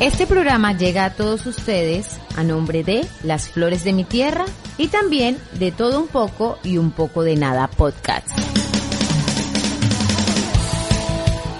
[0.00, 4.44] Este programa llega a todos ustedes a nombre de Las Flores de mi Tierra
[4.76, 8.28] y también de Todo un poco y un poco de nada podcast.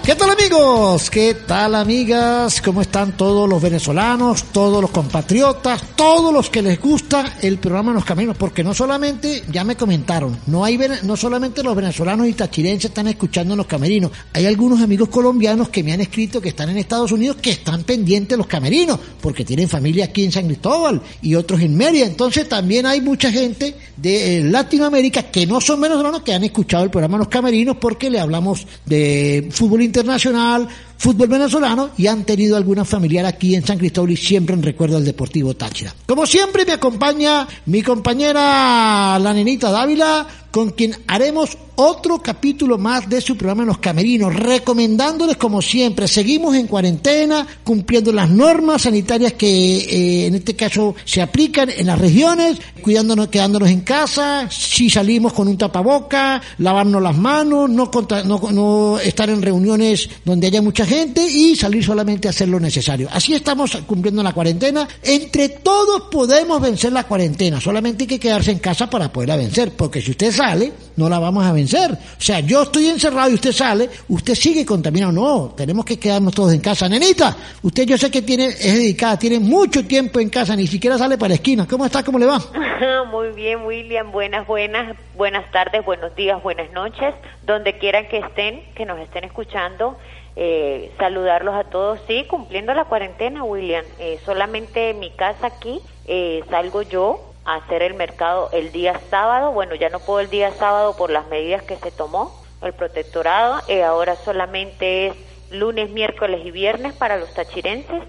[0.07, 1.09] ¿Qué tal amigos?
[1.09, 2.61] ¿Qué tal amigas?
[2.61, 7.91] ¿Cómo están todos los venezolanos, todos los compatriotas, todos los que les gusta el programa
[7.91, 8.37] Los Caminos?
[8.37, 13.09] Porque no solamente, ya me comentaron, no hay no solamente los venezolanos y tachirenses están
[13.09, 17.11] escuchando Los Camerinos, hay algunos amigos colombianos que me han escrito que están en Estados
[17.11, 21.59] Unidos que están pendientes Los Camerinos, porque tienen familia aquí en San Cristóbal y otros
[21.59, 22.05] en Mérida.
[22.05, 26.85] Entonces también hay mucha gente de eh, Latinoamérica que no son venezolanos que han escuchado
[26.85, 30.67] el programa Los Camerinos porque le hablamos de fútbol internacional, internacional
[30.97, 34.97] fútbol venezolano y han tenido alguna familiar aquí en San Cristóbal y siempre en recuerdo
[34.97, 35.93] al Deportivo Táchira.
[36.05, 43.07] Como siempre me acompaña mi compañera la nenita Dávila con quien haremos otro capítulo más
[43.07, 48.81] de su programa en los camerinos, recomendándoles como siempre, seguimos en cuarentena, cumpliendo las normas
[48.81, 54.49] sanitarias que eh, en este caso se aplican en las regiones, cuidándonos, quedándonos en casa,
[54.49, 60.09] si salimos con un tapaboca, lavarnos las manos, no, contra- no, no estar en reuniones
[60.25, 63.09] donde haya mucha gente y salir solamente a hacer lo necesario.
[63.11, 64.87] Así estamos cumpliendo la cuarentena.
[65.03, 69.73] Entre todos podemos vencer la cuarentena, solamente hay que quedarse en casa para poderla vencer,
[69.75, 71.91] porque si usted sale, no la vamos a vencer.
[71.91, 75.11] O sea, yo estoy encerrado y usted sale, usted sigue contaminado.
[75.11, 76.89] No, tenemos que quedarnos todos en casa.
[76.89, 80.97] Nenita, usted yo sé que tiene, es dedicada, tiene mucho tiempo en casa, ni siquiera
[80.97, 81.67] sale para la esquina.
[81.67, 82.03] ¿Cómo está?
[82.03, 82.39] ¿Cómo le va?
[83.11, 84.11] Muy bien, William.
[84.11, 87.13] Buenas, buenas, buenas tardes, buenos días, buenas noches.
[87.45, 89.97] Donde quieran que estén, que nos estén escuchando,
[90.39, 91.99] eh, saludarlos a todos.
[92.07, 93.83] Sí, cumpliendo la cuarentena, William.
[93.97, 98.99] Eh, solamente en mi casa aquí eh, salgo yo a hacer el mercado el día
[99.09, 99.51] sábado.
[99.51, 102.31] Bueno, ya no puedo el día sábado por las medidas que se tomó
[102.61, 103.61] el protectorado.
[103.67, 105.15] Eh, ahora solamente es
[105.49, 108.03] lunes, miércoles y viernes para los tachirenses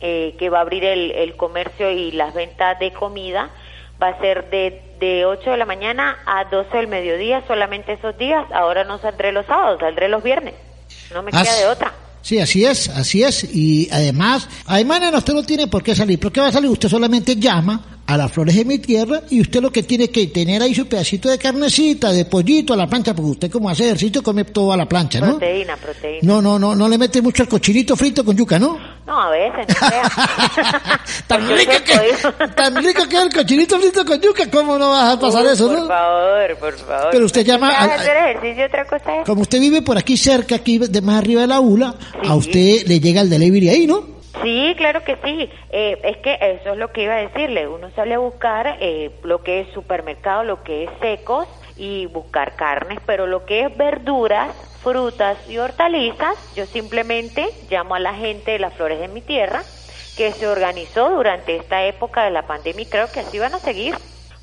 [0.00, 3.50] eh, que va a abrir el, el comercio y las ventas de comida
[4.02, 8.16] va a ser de, de 8 de la mañana a 12 del mediodía, solamente esos
[8.16, 8.50] días.
[8.52, 10.54] Ahora no saldré los sábados, saldré los viernes.
[11.12, 11.94] No me queda de otra.
[12.22, 13.44] Sí, así es, así es.
[13.44, 16.18] Y además, además usted no tiene por qué salir.
[16.18, 16.68] ¿Por qué va a salir?
[16.70, 20.28] Usted solamente llama a las flores de mi tierra y usted lo que tiene que
[20.28, 23.84] tener ahí su pedacito de carnecita, de pollito a la plancha, porque usted como hace
[23.86, 25.30] ejercicio come todo a la plancha, ¿no?
[25.38, 26.20] Proteína, proteína.
[26.22, 28.78] No, no, no, no le mete mucho el cochinito frito con yuca, ¿no?
[29.06, 30.02] No, a veces, no crea.
[31.26, 35.14] tan rico que, tan rico que es el cochinito frito con yuca, ¿cómo no vas
[35.14, 35.86] a pasar Uy, eso, por no?
[35.88, 37.08] favor, por favor.
[37.12, 39.24] Pero usted llama ¿Sabes al- hacer ejercicio otra cosa es?
[39.26, 42.18] Como usted vive por aquí cerca, aquí de más arriba de la ULA, Sí.
[42.28, 44.15] a usted le llega el delivery ahí, ¿no?
[44.42, 45.50] Sí, claro que sí.
[45.70, 47.66] Eh, es que eso es lo que iba a decirle.
[47.68, 52.56] Uno sale a buscar eh, lo que es supermercado, lo que es secos y buscar
[52.56, 58.52] carnes, pero lo que es verduras, frutas y hortalizas, yo simplemente llamo a la gente
[58.52, 59.64] de las flores de mi tierra
[60.16, 63.60] que se organizó durante esta época de la pandemia y creo que así van a
[63.60, 63.96] seguir.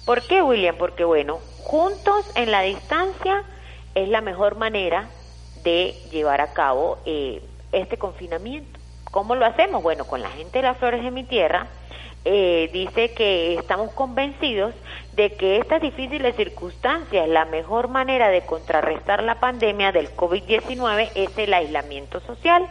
[0.05, 0.75] ¿Por qué, William?
[0.77, 3.43] Porque bueno, juntos en la distancia
[3.95, 5.09] es la mejor manera
[5.63, 8.82] de llevar a cabo eh, este confinamiento.
[9.13, 9.83] ¿Cómo lo hacemos?
[9.83, 11.67] Bueno, con la gente de las flores de mi tierra,
[12.25, 14.73] eh, dice que estamos convencidos
[15.11, 21.37] de que estas difíciles circunstancias, la mejor manera de contrarrestar la pandemia del COVID-19 es
[21.37, 22.67] el aislamiento social.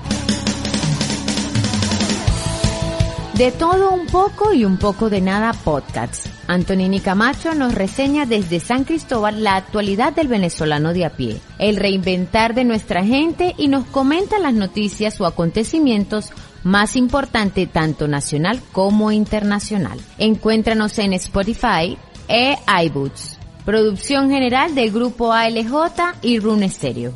[3.36, 6.26] De todo un poco y un poco de nada podcast.
[6.46, 11.76] Antonini Camacho nos reseña desde San Cristóbal la actualidad del venezolano de a pie, el
[11.76, 16.32] reinventar de nuestra gente y nos comenta las noticias o acontecimientos
[16.64, 20.00] más importante tanto nacional como internacional.
[20.16, 21.98] Encuéntranos en Spotify
[22.28, 22.56] e
[22.86, 23.36] iBoots.
[23.66, 27.12] Producción general del grupo ALJ y Rune Stereo.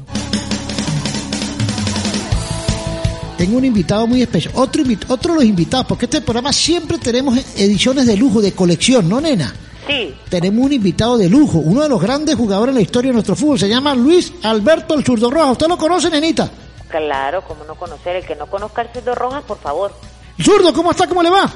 [3.40, 7.38] Tengo un invitado muy especial, otro, otro de los invitados, porque este programa siempre tenemos
[7.56, 9.54] ediciones de lujo, de colección, ¿no, nena?
[9.86, 10.14] Sí.
[10.28, 13.34] Tenemos un invitado de lujo, uno de los grandes jugadores en la historia de nuestro
[13.34, 15.52] fútbol, se llama Luis Alberto el Zurdo Rojas.
[15.52, 16.50] ¿Usted lo conoce, nenita?
[16.90, 19.90] Claro, como no conocer, el que no conozca el Zurdo Rojas, por favor.
[20.38, 21.06] Zurdo, ¿cómo está?
[21.06, 21.50] ¿Cómo le va?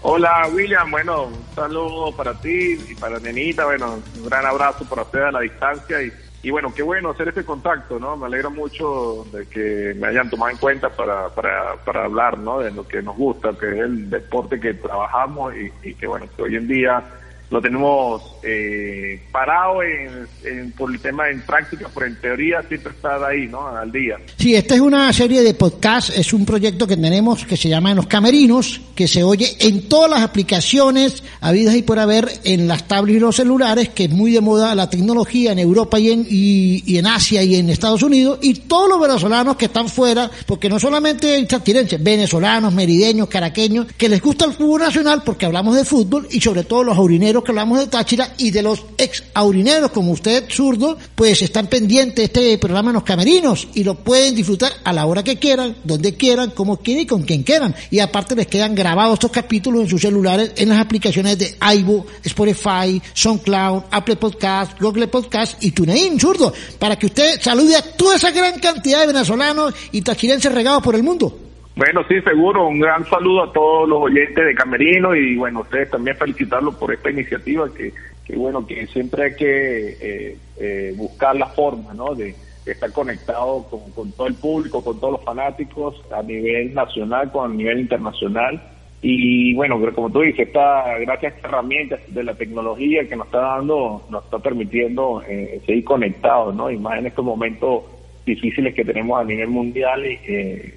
[0.00, 5.02] Hola William, bueno, un saludo para ti y para Nenita, bueno, un gran abrazo para
[5.02, 6.10] usted a la distancia y,
[6.42, 8.16] y bueno, qué bueno hacer este contacto, ¿no?
[8.16, 12.60] Me alegra mucho de que me hayan tomado en cuenta para, para, para hablar, ¿no?
[12.60, 16.26] De lo que nos gusta, que es el deporte que trabajamos y, y que bueno,
[16.36, 17.02] que hoy en día
[17.50, 23.26] lo tenemos eh, parado en, por el tema en práctica, pero en teoría siempre está
[23.26, 23.66] ahí, ¿no?
[23.66, 24.16] Al día.
[24.36, 27.90] Sí, esta es una serie de podcast, es un proyecto que tenemos que se llama
[27.90, 32.68] En los Camerinos, que se oye en todas las aplicaciones habidas y por haber en
[32.68, 36.10] las tablets y los celulares, que es muy de moda la tecnología en Europa y
[36.10, 40.30] en, y, en Asia y en Estados Unidos, y todos los venezolanos que están fuera,
[40.46, 45.76] porque no solamente chatirenses, venezolanos, merideños, caraqueños, que les gusta el fútbol nacional porque hablamos
[45.76, 49.24] de fútbol y sobre todo los aurineros que hablamos de Táchira y de los ex
[49.34, 53.94] aurineros como usted, zurdo, pues están pendientes de este programa en los camerinos y lo
[53.94, 57.74] pueden disfrutar a la hora que quieran, donde quieran, como quieran y con quien quieran.
[57.90, 62.06] Y aparte les quedan grabados estos capítulos en sus celulares en las aplicaciones de iVoox,
[62.24, 68.16] Spotify, SoundCloud, Apple Podcast, Google Podcast y TuneIn, zurdo, para que usted salude a toda
[68.16, 71.48] esa gran cantidad de venezolanos y tachirenses regados por el mundo.
[71.78, 72.66] Bueno, sí, seguro.
[72.66, 76.92] Un gran saludo a todos los oyentes de Camerino y bueno, ustedes también felicitarlos por
[76.92, 77.92] esta iniciativa que,
[78.28, 82.14] que bueno, que siempre hay que eh, eh, buscar la forma, ¿no?
[82.14, 82.34] De,
[82.66, 87.54] estar conectado con, todo el público, con todos los fanáticos a nivel nacional, con a
[87.54, 88.60] nivel internacional.
[89.00, 93.24] Y bueno, como tú dices, está, gracias a esta herramienta de la tecnología que nos
[93.24, 96.70] está dando, nos está permitiendo eh, seguir conectados, ¿no?
[96.70, 97.84] Y más en estos momentos
[98.26, 100.18] difíciles que tenemos a nivel mundial eh,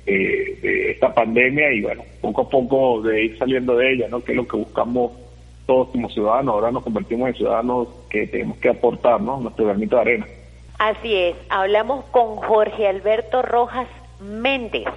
[0.05, 4.23] eh, de esta pandemia y bueno, poco a poco de ir saliendo de ella, ¿no?
[4.23, 5.11] Que es lo que buscamos
[5.65, 6.53] todos como ciudadanos.
[6.53, 9.39] Ahora nos convertimos en ciudadanos que tenemos que aportar, ¿no?
[9.39, 10.27] Nuestro granito de arena.
[10.77, 11.35] Así es.
[11.49, 13.87] Hablamos con Jorge Alberto Rojas
[14.19, 14.87] Méndez,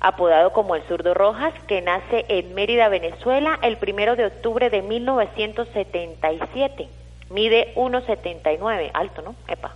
[0.00, 4.82] apodado como el Zurdo Rojas, que nace en Mérida, Venezuela, el primero de octubre de
[4.82, 6.88] 1977.
[7.30, 9.34] Mide 1,79, alto, ¿no?
[9.48, 9.74] Epa.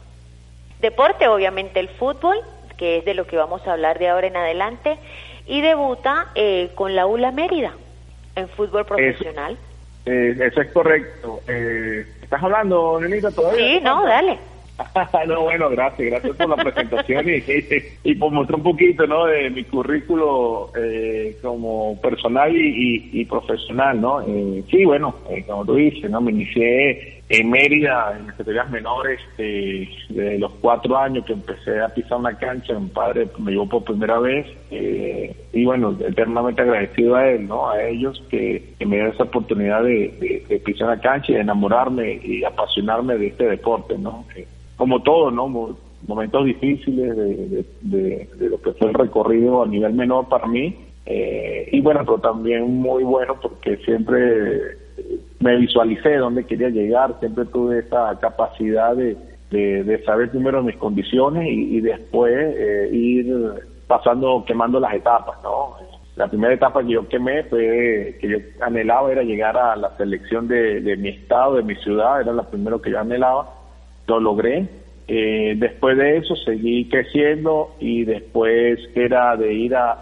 [0.80, 2.36] Deporte, obviamente el fútbol,
[2.76, 4.98] que es de lo que vamos a hablar de ahora en adelante,
[5.46, 7.72] y debuta eh, con la ULA Mérida
[8.36, 9.56] en fútbol profesional.
[10.06, 11.40] Eh, eso es correcto.
[11.48, 13.78] Eh, ¿Estás hablando, Nenita, todavía?
[13.78, 14.38] Sí, no, dale.
[15.28, 17.44] no, bueno, gracias, gracias por la presentación y,
[18.02, 19.26] y, por mostrar un poquito, ¿no?
[19.26, 24.20] De mi currículo eh, como personal y, y, profesional, ¿no?
[24.22, 25.14] Eh, sí, bueno,
[25.46, 26.20] como tú dices, ¿no?
[26.20, 31.80] Me inicié en Mérida, en las categorías menores, eh, desde los cuatro años que empecé
[31.80, 36.62] a pisar una cancha, mi padre me llevó por primera vez, eh, y bueno, eternamente
[36.62, 37.70] agradecido a él, ¿no?
[37.70, 42.44] A ellos que, me dieron esa oportunidad de, pisar una cancha y de enamorarme y
[42.44, 44.26] apasionarme de este deporte, ¿no?
[44.76, 45.76] como todo, ¿no?
[46.06, 47.16] Momentos difíciles
[47.80, 50.76] de, lo que fue el recorrido a nivel menor para mí,
[51.06, 54.83] eh, y bueno, pero también muy bueno porque siempre
[55.40, 59.16] me visualicé dónde quería llegar, siempre tuve esa capacidad de,
[59.50, 63.26] de, saber primero mis condiciones y, después eh, ir
[63.86, 65.76] pasando, quemando las etapas, ¿no?
[66.16, 70.46] La primera etapa que yo quemé fue que yo anhelaba era llegar a la selección
[70.46, 73.48] de, mi estado, de mi ciudad, era lo primero que yo anhelaba,
[74.06, 74.68] lo logré.
[75.08, 79.98] Eh, después de eso seguí creciendo y después era de ir a,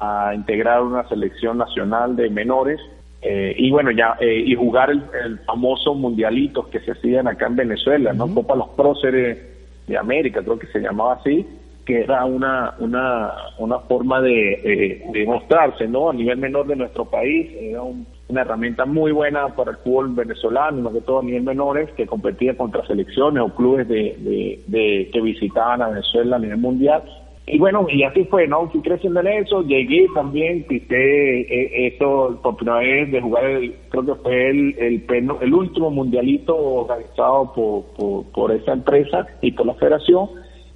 [0.00, 2.80] a integrar una selección nacional de menores
[3.20, 7.56] eh, y bueno, ya, eh, y jugar el, famoso mundialito que se hacían acá en
[7.56, 8.32] Venezuela, ¿no?
[8.32, 9.38] Copa Los Próceres
[9.86, 11.44] de América, creo que se llamaba así,
[11.84, 16.10] que era una, una, una forma de, de mostrarse, ¿no?
[16.10, 20.82] A nivel menor de nuestro país, era una herramienta muy buena para el fútbol venezolano,
[20.82, 25.20] más que todo a nivel menores, que competía contra selecciones o clubes de, de que
[25.20, 27.02] visitaban a Venezuela a nivel mundial
[27.50, 28.68] y bueno, y así fue, ¿no?
[28.70, 33.44] Fui creciendo en eso, llegué también, pisé eh, eso por primera vez de jugar,
[33.90, 35.04] creo que fue el, el,
[35.40, 40.28] el último mundialito organizado por, por, esa empresa y por la federación.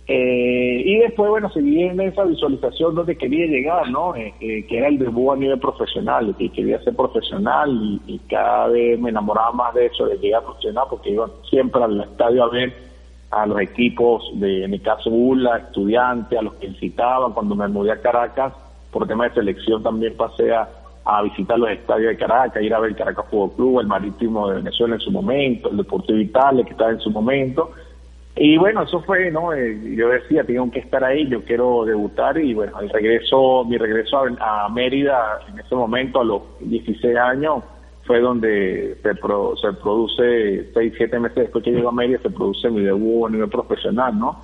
[0.09, 4.15] Eh, y después, bueno, seguí en esa visualización donde quería llegar, ¿no?
[4.17, 7.71] Eh, que era el debut a nivel profesional, que quería ser profesional
[8.07, 11.83] y, y, cada vez me enamoraba más de eso, de llegar profesional, porque iba siempre
[11.83, 12.92] al estadio a ver
[13.33, 17.33] a los equipos de, en mi caso, ULA, estudiantes, a los que visitaba.
[17.33, 18.53] Cuando me mudé a Caracas,
[18.91, 20.69] por tema de selección también pasé a,
[21.25, 24.57] visitar los estadios de Caracas, ir a ver el Caracas Fútbol Club, el Marítimo de
[24.57, 27.73] Venezuela en su momento, el Deportivo Italia que estaba en su momento.
[28.37, 29.53] Y bueno, eso fue, ¿no?
[29.53, 33.79] Eh, yo decía, tengo que estar ahí, yo quiero debutar y bueno, el regreso, mi
[33.79, 37.65] regreso a, a Mérida en ese momento a los 16 años,
[38.05, 42.71] fue donde se, se produce, seis, siete meses después que llego a Mérida, se produce
[42.71, 44.41] mi debut a nivel profesional, ¿no?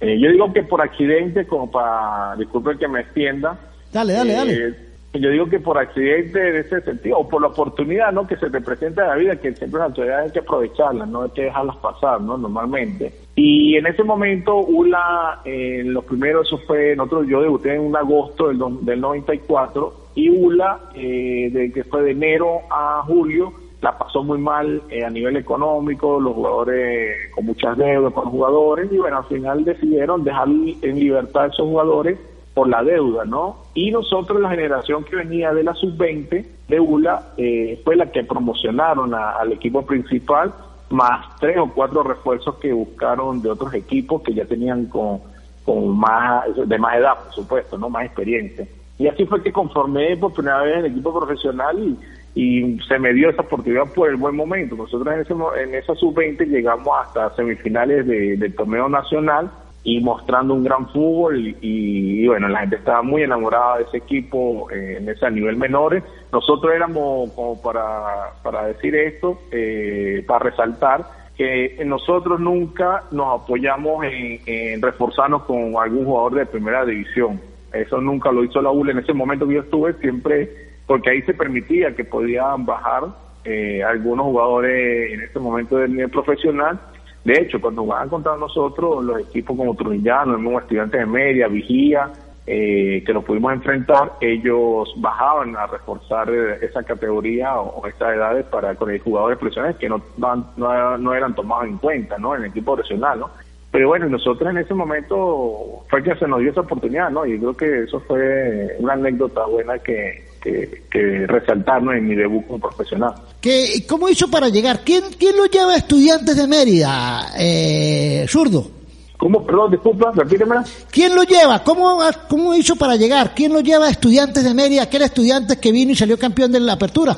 [0.00, 3.58] Eh, yo digo que por accidente, como para, disculpe que me extienda.
[3.92, 4.68] Dale, dale, dale.
[4.68, 4.74] Eh,
[5.14, 8.26] yo digo que por accidente en ese sentido, o por la oportunidad, ¿no?
[8.26, 11.22] Que se te presenta en la vida, que siempre las autoridades hay que aprovecharlas, no
[11.22, 12.36] hay que dejarlas pasar, ¿no?
[12.36, 13.12] Normalmente.
[13.34, 17.96] Y en ese momento, ULA, eh, los primeros, eso fue, nosotros, yo debuté en un
[17.96, 23.96] agosto del, del 94, y ULA, eh, de que fue de enero a julio, la
[23.96, 28.90] pasó muy mal eh, a nivel económico, los jugadores con muchas deudas con los jugadores,
[28.90, 32.18] y bueno, al final decidieron dejar en libertad a esos jugadores
[32.52, 33.58] por la deuda, ¿no?
[33.74, 38.24] Y nosotros, la generación que venía de la sub-20 de ULA, eh, fue la que
[38.24, 40.52] promocionaron al equipo principal,
[40.90, 45.20] más tres o cuatro refuerzos que buscaron de otros equipos que ya tenían con,
[45.64, 47.88] con más, de más edad, por supuesto, ¿no?
[47.88, 48.66] Más experiencia.
[48.98, 51.96] Y así fue que conformé por primera vez el equipo profesional y,
[52.34, 54.76] y se me dio esa oportunidad por el buen momento.
[54.76, 59.50] Nosotros en, ese, en esa sub-20 llegamos hasta semifinales del torneo nacional
[59.84, 64.70] y mostrando un gran fútbol y, bueno, la gente estaba muy enamorada de ese equipo
[64.70, 66.02] eh, en ese nivel menores.
[66.32, 74.04] Nosotros éramos, como para, para decir esto, eh, para resaltar, que nosotros nunca nos apoyamos
[74.04, 77.40] en reforzarnos con algún jugador de primera división
[77.72, 80.50] eso nunca lo hizo la ULA en ese momento que yo estuve, siempre,
[80.86, 83.04] porque ahí se permitía que podían bajar
[83.44, 86.80] eh, algunos jugadores en ese momento del nivel profesional.
[87.24, 91.48] De hecho, cuando jugaban contra nosotros, los equipos como Trujillano, el mismo Estudiantes de Media,
[91.48, 92.10] Vigía,
[92.46, 96.30] eh, que nos pudimos enfrentar, ellos bajaban a reforzar
[96.62, 101.66] esa categoría o, esas edades para con jugadores profesionales que no, no, no, eran tomados
[101.66, 102.34] en cuenta ¿no?
[102.34, 103.20] en el equipo profesional.
[103.20, 103.30] ¿no?
[103.78, 107.24] Pero bueno, nosotros en ese momento fue que se nos dio esa oportunidad, ¿no?
[107.24, 112.58] Y creo que eso fue una anécdota buena que, que, resaltarnos en mi debut como
[112.58, 113.14] profesional.
[113.40, 114.80] ¿Qué, ¿Cómo hizo para llegar?
[114.84, 118.68] ¿Quién, quién lo lleva a Estudiantes de Mérida, eh, zurdo?
[119.16, 119.46] ¿Cómo?
[119.46, 120.64] Perdón, disculpa, repítemela.
[120.90, 121.62] ¿Quién lo lleva?
[121.62, 123.32] ¿Cómo, ¿Cómo hizo para llegar?
[123.32, 124.82] ¿Quién lo lleva a Estudiantes de Mérida?
[124.82, 127.16] Aquel estudiante que vino y salió campeón de la apertura.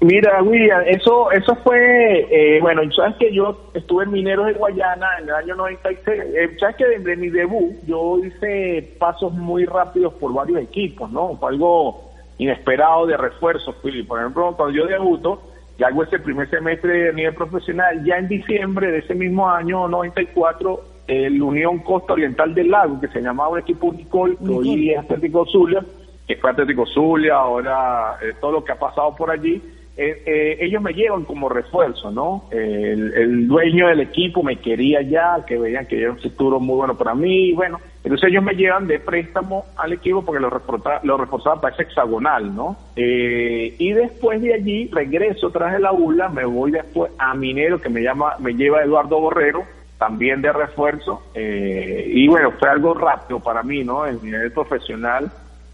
[0.00, 5.08] Mira, William, eso eso fue, eh, bueno, sabes que yo estuve en Mineros de Guayana
[5.20, 10.14] en el año 96, eh, sabes que desde mi debut yo hice pasos muy rápidos
[10.14, 11.36] por varios equipos, ¿no?
[11.36, 15.42] Fue algo inesperado de refuerzos, Por ejemplo, cuando yo debuto,
[15.78, 19.88] ya hago ese primer semestre a nivel profesional, ya en diciembre de ese mismo año
[19.88, 24.90] 94, el Unión Costa Oriental del Lago, que se llamaba un equipo Unicol, que hoy
[24.90, 25.84] es Atlético Zulia,
[26.26, 29.60] que fue Atlético Zulia, ahora eh, todo lo que ha pasado por allí,
[30.00, 32.44] eh, eh, ellos me llevan como refuerzo, ¿no?
[32.52, 36.76] El, el, dueño del equipo me quería ya, que veían que era un futuro muy
[36.76, 40.50] bueno para mí, y bueno, entonces ellos me llevan de préstamo al equipo porque lo
[40.50, 42.76] reforzaba, lo reforzaba para ese hexagonal, ¿no?
[42.94, 47.80] Eh, y después de allí regreso tras de la ULA, me voy después a Minero,
[47.80, 49.64] que me llama, me lleva Eduardo Borrero,
[49.98, 54.06] también de refuerzo, y bueno, fue algo rápido para mí, ¿no?
[54.06, 55.28] El nivel profesional,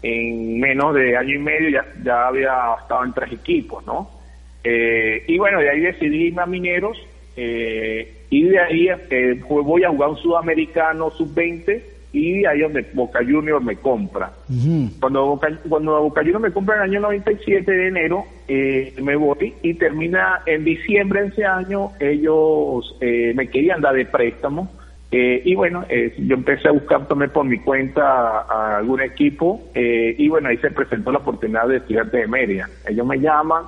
[0.05, 4.07] en menos de año y medio ya, ya había estado en tres equipos, ¿no?
[4.63, 6.95] Eh, y bueno, de ahí decidí irme a Mineros
[7.35, 11.81] eh, y de ahí eh, voy a jugar un sudamericano sub-20
[12.13, 14.31] y de ahí donde Boca Junior me compra.
[14.99, 19.55] Cuando Boca, cuando Boca Junior me compra en el año 97 de enero, me voy
[19.63, 24.71] y termina en diciembre de ese año, ellos me querían dar de préstamo.
[25.43, 30.49] Y bueno, yo empecé a buscar también por mi cuenta a, algún equipo y bueno,
[30.49, 32.69] ahí se presentó la oportunidad de estudiante de media.
[32.87, 33.65] Ellos me llaman,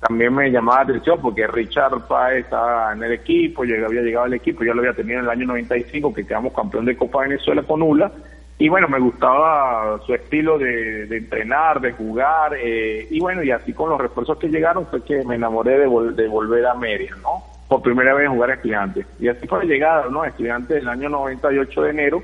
[0.00, 4.26] también me llamaba la atención porque Richard Páez estaba en el equipo, yo había llegado
[4.26, 7.22] al equipo, ya lo había tenido en el año 95 que quedamos campeón de Copa
[7.22, 8.12] Venezuela con ULA
[8.60, 13.72] y bueno, me gustaba su estilo de, entrenar, de jugar eh, y bueno, y así
[13.72, 17.42] con los refuerzos que llegaron fue que me enamoré de, volver a Mérida, ¿no?
[17.68, 19.06] Por primera vez en jugar a estudiantes.
[19.20, 20.24] Y así fue llegada, ¿no?
[20.24, 22.22] Estudiantes del año 98 de enero,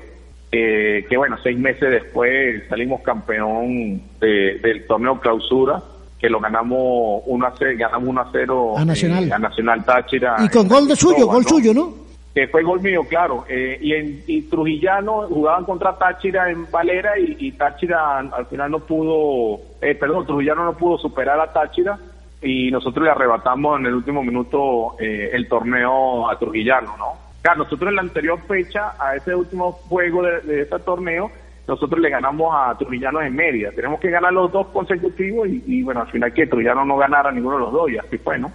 [0.51, 5.81] eh, que bueno, seis meses después salimos campeón del torneo clausura
[6.19, 9.85] que lo ganamos 1 a 0, ganamos 1 a 0 a Nacional, eh, a Nacional
[9.85, 10.35] Táchira.
[10.39, 11.93] Y con gol de suyo, gol suyo, ¿no?
[12.33, 13.45] Que fue gol mío, claro.
[13.47, 18.79] Eh, y, en, y Trujillano jugaban contra Táchira en Valera y, Táchira al final no
[18.79, 21.97] pudo, eh, perdón, Trujillano no pudo superar a Táchira
[22.45, 27.13] y nosotros le arrebatamos en el último minuto eh, el torneo a Trujillano, ¿no?
[27.41, 31.31] Claro, nosotros en la anterior fecha, a ese último juego de, de ese torneo,
[31.67, 33.71] nosotros le ganamos a Trujillano en media.
[33.75, 37.57] Tenemos que ganar los dos consecutivos y, bueno, al final que Trujillano no ganara ninguno
[37.57, 38.51] de los dos y así fue, ¿no?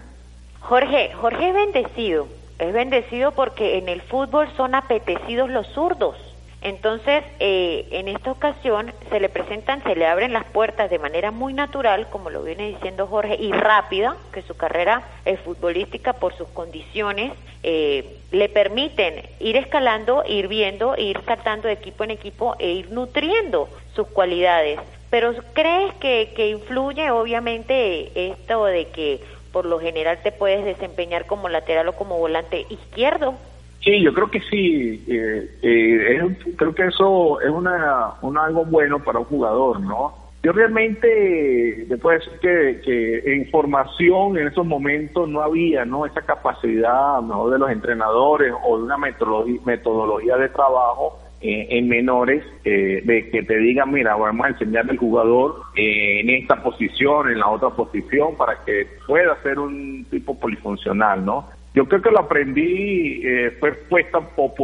[0.61, 2.28] Jorge, Jorge es bendecido.
[2.61, 6.16] Es bendecido porque en el fútbol son apetecidos los zurdos.
[6.62, 11.31] Entonces, eh, en esta ocasión se le presentan, se le abren las puertas de manera
[11.31, 16.37] muy natural, como lo viene diciendo Jorge, y rápida, que su carrera es futbolística por
[16.37, 17.32] sus condiciones
[17.63, 22.91] eh, le permiten ir escalando, ir viendo, ir saltando de equipo en equipo e ir
[22.91, 24.80] nutriendo sus cualidades.
[25.11, 29.21] Pero ¿crees que, que influye obviamente esto de que
[29.52, 33.34] por lo general te puedes desempeñar como lateral o como volante izquierdo?
[33.80, 35.04] Sí, yo creo que sí.
[35.08, 40.14] Eh, eh, creo que eso es una, algo bueno para un jugador, ¿no?
[40.43, 46.06] Yo realmente, te puedo decir que, en formación en esos momentos no había, ¿no?
[46.06, 51.88] Esa capacidad, mejor de los entrenadores o de una metodología, metodología de trabajo eh, en
[51.88, 56.62] menores eh, de que te digan, mira, vamos a enseñarle al jugador eh, en esta
[56.62, 61.49] posición, en la otra posición, para que pueda ser un tipo polifuncional, ¿no?
[61.73, 64.56] Yo creo que lo aprendí, eh, fue puesta por,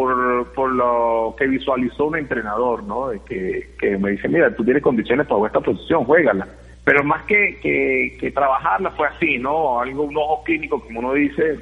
[0.53, 3.11] por, lo que visualizó un entrenador, ¿no?
[3.11, 6.49] De que, que me dice, mira, tú tienes condiciones para esta posición, juégala.
[6.85, 9.81] Pero más que, que, que trabajarla fue así, ¿no?
[9.81, 11.59] Algo, un ojo clínico, como uno dice,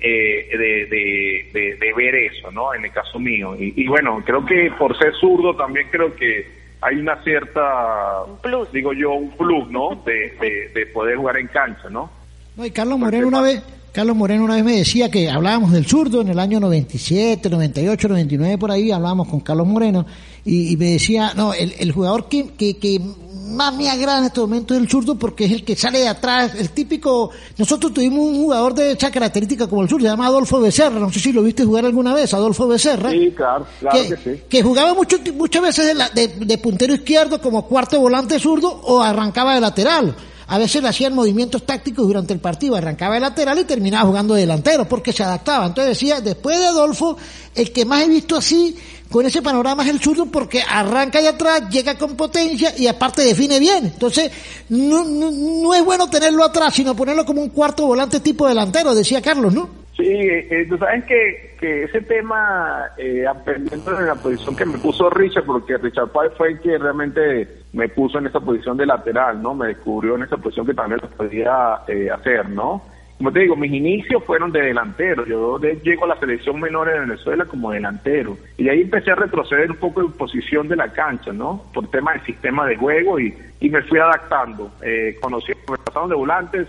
[0.00, 2.74] eh, de, de, de, ver eso, ¿no?
[2.74, 3.54] En el caso mío.
[3.58, 6.46] Y, bueno, creo que por ser zurdo también creo que
[6.80, 8.24] hay una cierta,
[8.72, 10.02] digo yo, un plus, ¿no?
[10.04, 12.10] De, de, poder jugar en cancha, ¿no?
[12.56, 13.62] No, y Carlos Moreno una vez
[13.96, 18.08] Carlos Moreno una vez me decía que hablábamos del zurdo en el año 97, 98,
[18.08, 20.04] 99, por ahí hablábamos con Carlos Moreno
[20.44, 23.00] y, me decía, no, el, jugador que, que,
[23.48, 26.08] más me agrada en este momento es el zurdo porque es el que sale de
[26.08, 30.26] atrás, el típico, nosotros tuvimos un jugador de esa característica como el zurdo, se llama
[30.26, 33.10] Adolfo Becerra, no sé si lo viste jugar alguna vez, Adolfo Becerra.
[33.12, 34.42] Sí, claro, claro que, sí.
[34.46, 39.54] Que jugaba mucho, muchas veces de, de puntero izquierdo como cuarto volante zurdo o arrancaba
[39.54, 40.14] de lateral
[40.48, 44.34] a veces le hacían movimientos tácticos durante el partido, arrancaba de lateral y terminaba jugando
[44.34, 45.66] de delantero porque se adaptaba.
[45.66, 47.16] Entonces decía, después de Adolfo,
[47.54, 48.76] el que más he visto así,
[49.10, 53.22] con ese panorama es el zurdo porque arranca de atrás, llega con potencia y aparte
[53.22, 53.86] define bien.
[53.86, 54.30] Entonces,
[54.68, 59.20] no, no, es bueno tenerlo atrás, sino ponerlo como un cuarto volante tipo delantero, decía
[59.20, 59.85] Carlos, ¿no?
[59.96, 64.76] Sí, eh, tú sabes que, que ese tema, eh, aprendiendo de la posición que me
[64.76, 68.84] puso Richard, porque Richard Páez fue el que realmente me puso en esa posición de
[68.84, 69.54] lateral, ¿no?
[69.54, 72.82] Me descubrió en esa posición que también lo podía eh, hacer, ¿no?
[73.16, 75.24] Como te digo, mis inicios fueron de delantero.
[75.24, 78.36] Yo llego a la selección menor de Venezuela como delantero.
[78.58, 81.64] Y ahí empecé a retroceder un poco en posición de la cancha, ¿no?
[81.72, 84.70] Por tema del sistema de juego y, y me fui adaptando.
[84.82, 86.68] Eh, conocí, me pasaron de volantes,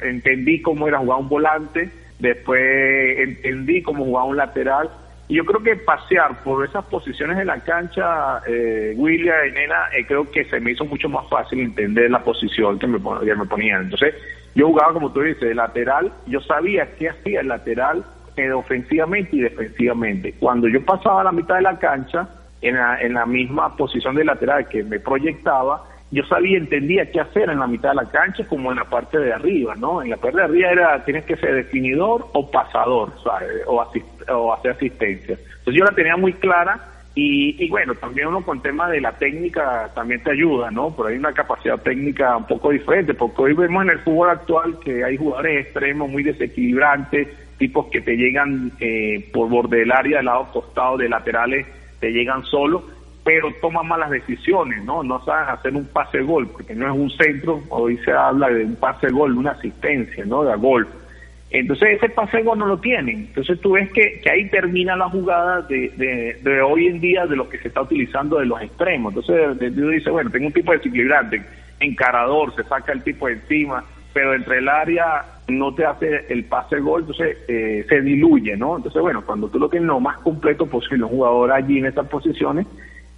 [0.00, 4.90] entendí cómo era jugar un volante, después entendí cómo jugaba un lateral
[5.30, 9.88] y yo creo que pasear por esas posiciones en la cancha, eh, William y Nena,
[9.96, 13.34] eh, creo que se me hizo mucho más fácil entender la posición que me, que
[13.36, 13.82] me ponían.
[13.82, 14.12] Entonces,
[14.56, 18.04] yo jugaba, como tú dices, de lateral, yo sabía qué hacía el lateral
[18.36, 20.34] eh, ofensivamente y defensivamente.
[20.40, 22.28] Cuando yo pasaba a la mitad de la cancha,
[22.60, 27.20] en la, en la misma posición de lateral que me proyectaba, yo sabía, entendía qué
[27.20, 30.02] hacer en la mitad de la cancha como en la parte de arriba, ¿no?
[30.02, 33.62] En la parte de arriba era, tienes que ser definidor o pasador, ¿sabes?
[33.66, 33.84] O,
[34.34, 35.38] o hacer asistencia.
[35.58, 36.80] Entonces yo la tenía muy clara
[37.14, 40.90] y, y, bueno, también uno con tema de la técnica también te ayuda, ¿no?
[40.94, 44.78] Por ahí una capacidad técnica un poco diferente, porque hoy vemos en el fútbol actual
[44.80, 50.18] que hay jugadores extremos muy desequilibrantes, tipos que te llegan eh, por borde del área,
[50.18, 51.66] del lado costado, de laterales,
[52.00, 52.84] te llegan solo,
[53.30, 55.04] pero toman malas decisiones, ¿no?
[55.04, 58.64] No saben hacer un pase gol, porque no es un centro, hoy se habla de
[58.64, 60.42] un pase gol, de una asistencia, ¿no?
[60.42, 60.88] De gol.
[61.52, 63.28] Entonces ese pase gol no lo tienen.
[63.28, 67.58] Entonces tú ves que, ahí termina la jugada de, hoy en día de lo que
[67.58, 69.14] se está utilizando de los extremos.
[69.14, 71.40] Entonces tú dices, bueno, tengo un tipo de desequilibrante,
[71.78, 76.46] encarador, se saca el tipo de encima, pero entre el área no te hace el
[76.46, 78.78] pase gol, entonces eh, se diluye, ¿no?
[78.78, 82.08] Entonces, bueno, cuando tú lo tienes lo más completo posible, un jugador allí en estas
[82.08, 82.66] posiciones,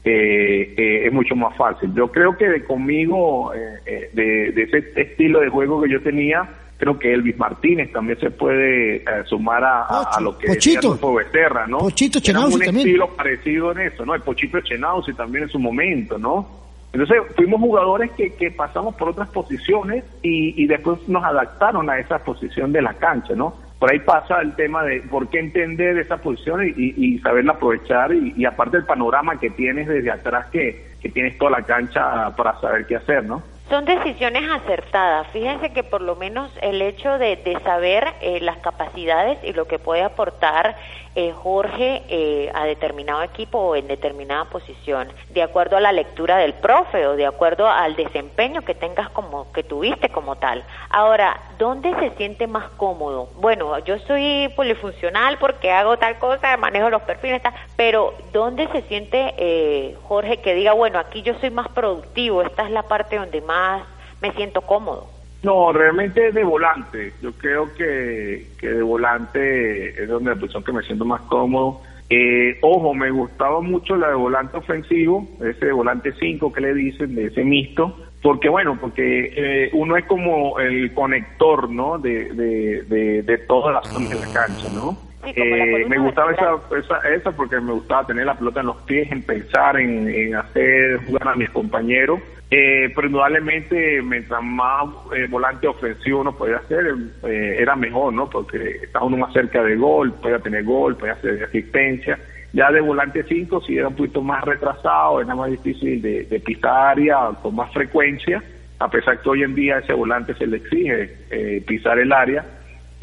[0.05, 1.93] eh, eh, es mucho más fácil.
[1.95, 3.53] Yo creo que de conmigo,
[3.85, 8.31] de, de, ese estilo de juego que yo tenía, creo que Elvis Martínez también se
[8.31, 10.95] puede sumar a, lo que Pochito.
[10.95, 11.79] decía Becerra, ¿no?
[11.79, 14.15] Pochito un estilo parecido en eso, ¿no?
[14.15, 16.63] El Pochito Chenauzi también en su momento, ¿no?
[16.93, 21.99] Entonces fuimos jugadores que, que pasamos por otras posiciones y, y, después nos adaptaron a
[21.99, 23.55] esa posición de la cancha, ¿no?
[23.83, 28.15] Por ahí pasa el tema de por qué entender esa posición y, y saberla aprovechar
[28.15, 32.31] y, y, aparte el panorama que tienes desde atrás que, que tienes toda la cancha
[32.37, 33.43] para saber qué hacer, ¿no?
[33.69, 35.27] Son decisiones acertadas.
[35.33, 39.65] Fíjense que por lo menos el hecho de, de saber eh, las capacidades y lo
[39.65, 40.77] que puede aportar
[41.15, 46.39] eh, Jorge eh, a determinado equipo o en determinada posición, de acuerdo a la lectura
[46.39, 50.65] del profe o de acuerdo al desempeño que tengas como que tuviste como tal.
[50.89, 53.29] Ahora, ¿dónde se siente más cómodo?
[53.37, 58.83] Bueno, yo soy polifuncional porque hago tal cosa, manejo los perfiles, tal, pero ¿dónde se
[58.83, 63.17] siente eh, Jorge que diga, bueno, aquí yo soy más productivo, esta es la parte
[63.17, 63.83] donde más
[64.21, 65.22] me siento cómodo?
[65.43, 67.13] No, realmente de volante.
[67.21, 71.81] Yo creo que, que de volante es donde la posición que me siento más cómodo.
[72.09, 76.75] Eh, ojo, me gustaba mucho la de volante ofensivo, ese de volante 5 que le
[76.75, 81.99] dicen, de ese mixto, porque bueno, porque eh, uno es como el conector, ¿no?
[81.99, 85.12] De, de, de, de todas las zonas de la cancha, ¿no?
[85.25, 89.11] Eh, me gustaba esa, esa, esa, porque me gustaba tener la pelota en los pies,
[89.13, 92.21] en pensar, en, en hacer jugar a mis compañeros.
[92.51, 94.85] Eh, pero indudablemente, mientras más
[95.17, 96.85] eh, volante ofensivo uno podía hacer,
[97.23, 98.29] eh, era mejor, ¿no?
[98.29, 102.19] Porque estaba uno más cerca de gol, podía tener gol, podía hacer asistencia.
[102.53, 106.41] Ya de volante 5, si era un poquito más retrasado, era más difícil de, de
[106.41, 108.43] pisar área con más frecuencia,
[108.79, 112.45] a pesar que hoy en día ese volante se le exige eh, pisar el área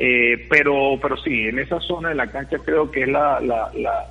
[0.02, 3.70] eh, pero, pero sí, en esa zona de la cancha creo que es la, la,
[3.76, 4.08] la,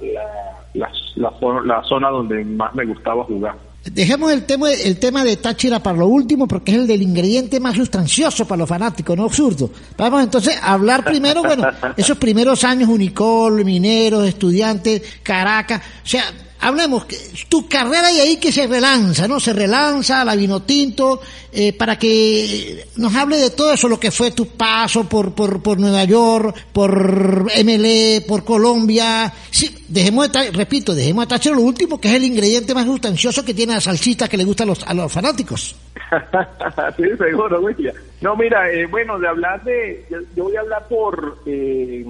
[0.75, 3.55] la, la, zona donde más me gustaba jugar.
[3.91, 7.59] Dejemos el tema, el tema de Táchira para lo último, porque es el del ingrediente
[7.59, 9.71] más sustancioso para los fanáticos, no absurdo.
[9.97, 16.25] Vamos entonces a hablar primero, bueno, esos primeros años, Unicol, Mineros, Estudiantes, Caracas, o sea,
[16.61, 17.07] hablemos,
[17.49, 19.41] tu carrera y ahí que se relanza, ¿no?
[19.41, 21.21] Se relanza la vino tinto,
[21.53, 25.63] eh, para que nos hable de todo eso, lo que fue tu paso por, por,
[25.63, 29.33] por Nueva York, por MLE, por Colombia.
[29.51, 33.55] Sí, dejemos de, repito, dejemos de lo último, que es el ingrediente más sustancioso que
[33.55, 35.75] tiene la salsita que le gusta a los, a los fanáticos.
[36.97, 37.75] sí, seguro, güey.
[38.21, 42.05] No, mira, eh, bueno, de hablar de, yo, voy a hablar por eh,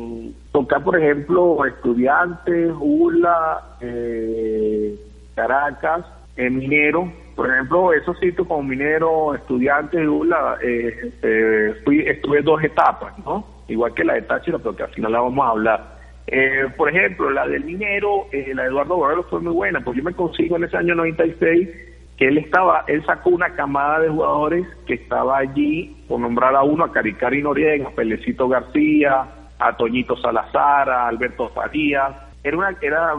[0.53, 4.95] tocar, por ejemplo, estudiantes, ULA, eh,
[5.35, 6.05] Caracas,
[6.37, 7.13] Minero.
[7.35, 13.47] Por ejemplo, esos sitios como Minero, Estudiantes, ULA, eh, eh, fui, estuve dos etapas, ¿no?
[13.69, 15.99] Igual que la de Táchira, pero que al final la vamos a hablar.
[16.27, 20.05] Eh, por ejemplo, la del minero, la de Eduardo Borrero fue muy buena, porque yo
[20.05, 21.69] me consigo en ese año 96
[22.19, 26.65] que él estaba, él sacó una camada de jugadores que estaba allí, por nombrar a
[26.65, 29.25] uno, a Caricari Noriega, a Pelecito García,
[29.59, 33.13] a Toñito Salazar, a Alberto Farías, era una, era,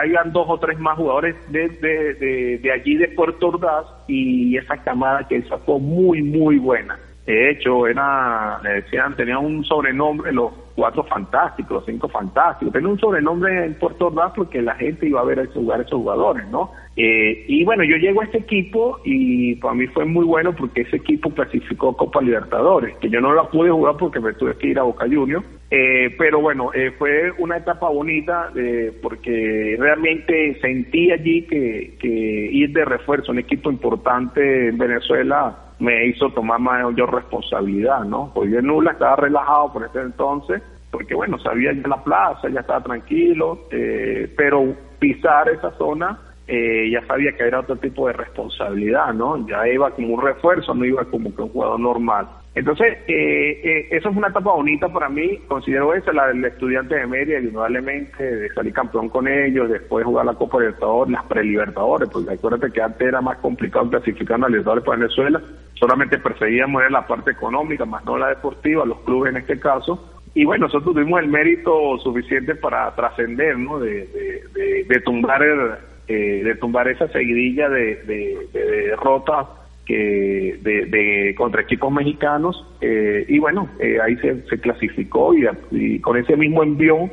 [0.00, 4.76] habían dos o tres más jugadores de, de, de, allí de Puerto Ordaz y esa
[4.78, 6.98] camada que él sacó muy, muy buena.
[7.26, 12.88] De hecho, era, le decían, tenía un sobrenombre, los cuatro fantásticos, los cinco fantásticos, tenía
[12.88, 16.48] un sobrenombre en Puerto Ordaz porque la gente iba a ver a jugar esos jugadores,
[16.48, 16.70] ¿no?
[16.96, 20.80] Eh, y bueno, yo llego a este equipo y para mí fue muy bueno porque
[20.80, 24.68] ese equipo clasificó Copa Libertadores, que yo no la pude jugar porque me tuve que
[24.68, 28.50] ir a Boca Juniors, eh, pero bueno, eh, fue una etapa bonita
[29.02, 36.06] porque realmente sentí allí que, que ir de refuerzo, un equipo importante en Venezuela, me
[36.06, 38.30] hizo tomar mayor responsabilidad, ¿no?
[38.34, 42.60] Porque yo Nula estaba relajado por ese entonces, porque bueno, sabía ya la plaza, ya
[42.60, 48.12] estaba tranquilo, eh, pero pisar esa zona eh, ya sabía que era otro tipo de
[48.12, 49.46] responsabilidad, ¿no?
[49.46, 52.28] Ya iba como un refuerzo, no iba como que un jugador normal.
[52.60, 56.94] Entonces, eh, eh, eso es una etapa bonita para mí, considero esa, la del estudiante
[56.94, 62.10] de media, indudablemente, de salir campeón con ellos, después jugar la Copa Libertadores, las prelibertadores,
[62.10, 65.40] porque acuérdate que antes era más complicado clasificar a Libertadores para Venezuela,
[65.72, 70.44] solamente perseguíamos la parte económica, más no la deportiva, los clubes en este caso, y
[70.44, 73.78] bueno, nosotros tuvimos el mérito suficiente para trascender, ¿no?
[73.80, 74.06] De,
[74.86, 75.42] de, tumbar
[76.08, 79.46] eh, de tumbar esa seguidilla de, derrotas
[79.86, 86.36] que de, contra equipos mexicanos eh, y bueno eh, ahí se, clasificó y, con ese
[86.36, 87.10] mismo envión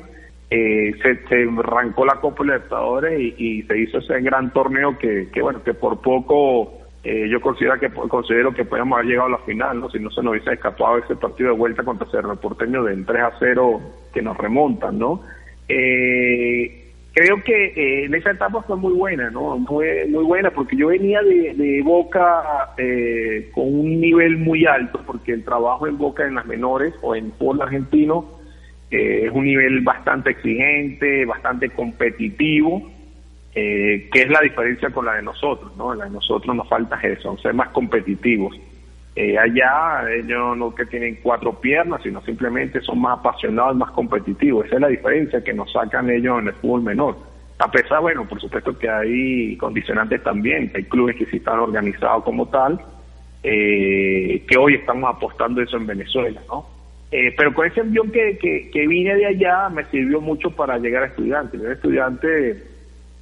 [0.50, 5.42] se, se, arrancó la Copa Libertadores y, y se hizo ese gran torneo que, que
[5.42, 6.78] bueno que por poco
[7.10, 9.90] eh, yo considero que considero que podíamos haber llegado a la final, ¿no?
[9.90, 13.24] Si no se nos hubiese escapado ese partido de vuelta contra Cerro Porteño del 3
[13.24, 13.82] a 0
[14.14, 15.22] que nos remontan, ¿no?
[15.70, 16.87] Eh,
[17.18, 19.64] creo que eh, en esa etapa fue muy buena, ¿no?
[19.68, 22.74] Fue muy buena porque yo venía de, Boca
[23.54, 27.32] con un nivel muy alto, porque el trabajo en Boca en las menores o en
[27.34, 28.38] fútbol argentino
[28.90, 32.98] es un nivel bastante exigente, bastante competitivo
[33.60, 35.76] eh, ¿Qué es la diferencia con la de nosotros?
[35.76, 35.96] ¿no?
[35.96, 38.56] La de nosotros nos falta eso, ser más competitivos.
[39.20, 44.68] Eh, allá ellos no que tienen cuatro piernas, sino simplemente son más apasionados, más competitivos.
[44.68, 47.18] Esa es la diferencia que nos sacan ellos en el fútbol menor.
[47.58, 52.24] A pesar, bueno, por supuesto que hay condicionantes también, hay clubes que sí están organizados
[52.24, 52.80] como tal,
[53.42, 56.68] eh, que hoy estamos apostando eso en Venezuela, ¿no?
[57.10, 60.78] Eh, pero con ese envión que, que, que, vine de allá me sirvió mucho para
[60.78, 61.58] llegar a estudiante.
[61.58, 62.64] Yo era estudiante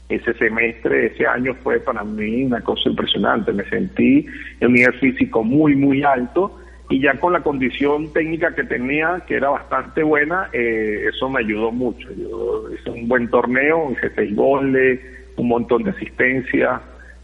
[0.09, 3.51] ese semestre, ese año fue para mí una cosa impresionante.
[3.51, 4.25] Me sentí
[4.59, 9.23] en un nivel físico muy, muy alto y ya con la condición técnica que tenía,
[9.27, 12.07] que era bastante buena, eh, eso me ayudó mucho.
[12.13, 14.99] Yo hice un buen torneo, hice seis goles,
[15.37, 16.79] un montón de asistencia.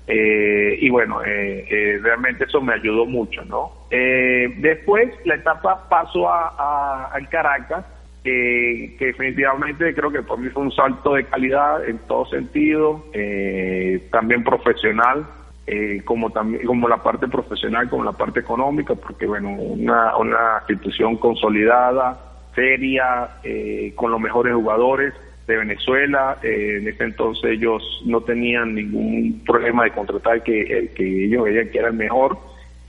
[0.07, 3.79] Eh, y bueno, eh, realmente eso me ayudó mucho, ¿no?
[3.91, 7.85] después la etapa pasó a, al Caracas,
[8.23, 14.07] que definitivamente creo que por mí fue un salto de calidad en todo sentido, eh,
[14.11, 15.25] también profesional,
[15.65, 20.63] eh, como también como la parte profesional, como la parte económica, porque bueno, una, una
[20.69, 22.19] institución consolidada,
[22.53, 25.13] seria, eh, con los mejores jugadores
[25.47, 31.43] de Venezuela, en ese entonces ellos no tenían ningún problema de contratar que, que ellos
[31.43, 32.37] veían que era el mejor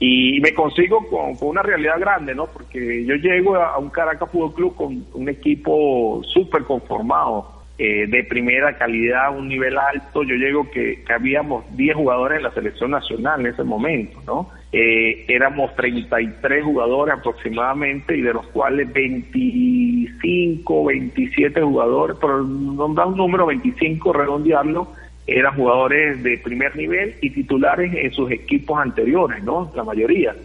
[0.05, 2.47] y me consigo con, una realidad grande, ¿no?
[2.47, 8.25] Porque yo llego a, un Caracas Fútbol Club con un equipo súper conformado, eh, de
[8.25, 10.23] primera calidad, un nivel alto.
[10.23, 14.49] Yo llego que, habíamos 10 jugadores en la selección nacional en ese momento, ¿no?
[14.73, 23.15] Eh, éramos 33 jugadores aproximadamente y de los cuales 25, 27 jugadores, por nombrar un
[23.15, 24.89] número 25, redondearlo,
[25.27, 29.71] eran jugadores de primer nivel y titulares en sus equipos anteriores, ¿no?
[29.75, 30.35] La mayoría.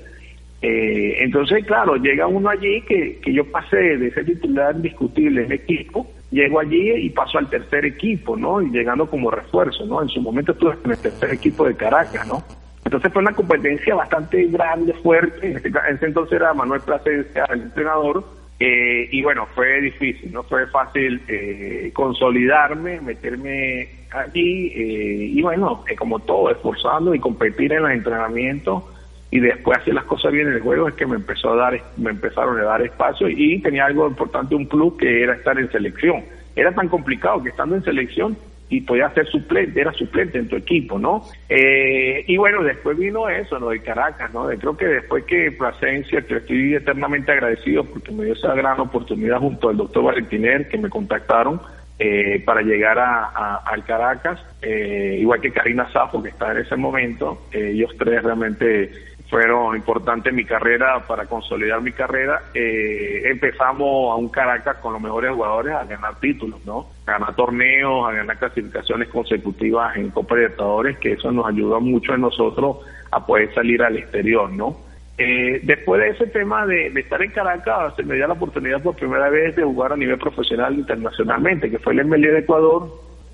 [0.60, 5.52] Eh, entonces, claro, llega uno allí que, que yo pasé de ser titular indiscutible en
[5.52, 8.60] equipo, llego allí y paso al tercer equipo, ¿no?
[8.60, 10.02] Y llegando como refuerzo, ¿no?
[10.02, 12.42] En su momento estuve en el tercer equipo de Caracas, ¿no?
[12.84, 15.46] Entonces fue una competencia bastante grande, fuerte.
[15.46, 18.24] En ese, entonces era Manuel Plasencia el entrenador.
[18.60, 25.84] Eh, y bueno, fue difícil, no fue fácil eh, consolidarme, meterme allí eh, y bueno,
[25.96, 28.82] como todo, esforzando y competir en los entrenamientos
[29.30, 31.80] y después hacer las cosas bien en el juego es que me empezó a dar
[31.98, 35.70] me empezaron a dar espacio y tenía algo importante un club que era estar en
[35.70, 36.24] selección.
[36.56, 38.36] Era tan complicado que estando en selección
[38.68, 41.24] y podía ser suplente, era suplente en tu equipo, ¿no?
[41.48, 44.46] Eh, y bueno, después vino eso, lo de Caracas, ¿no?
[44.46, 49.38] creo que después que Plasencia, que estoy eternamente agradecido porque me dio esa gran oportunidad
[49.38, 51.61] junto al doctor Valentiner, que me contactaron,
[52.00, 56.76] eh, para llegar a, al Caracas, eh, igual que Karina Safo, que está en ese
[56.76, 57.46] momento.
[57.50, 58.92] Eh, ellos tres realmente
[59.28, 62.42] fueron importantes en mi carrera para consolidar mi carrera.
[62.54, 66.86] empezamos a un Caracas con los mejores jugadores a ganar títulos, ¿no?
[67.06, 72.14] A ganar torneos, a ganar clasificaciones consecutivas en Copa Libertadores, que eso nos ayudó mucho
[72.14, 72.78] a nosotros
[73.10, 74.88] a poder salir al exterior, ¿no?
[75.20, 78.94] Eh, después de ese tema de, estar en Caracas, se me dio la oportunidad por
[78.94, 82.88] primera vez de jugar a nivel profesional internacionalmente, que fue el MLE de Ecuador,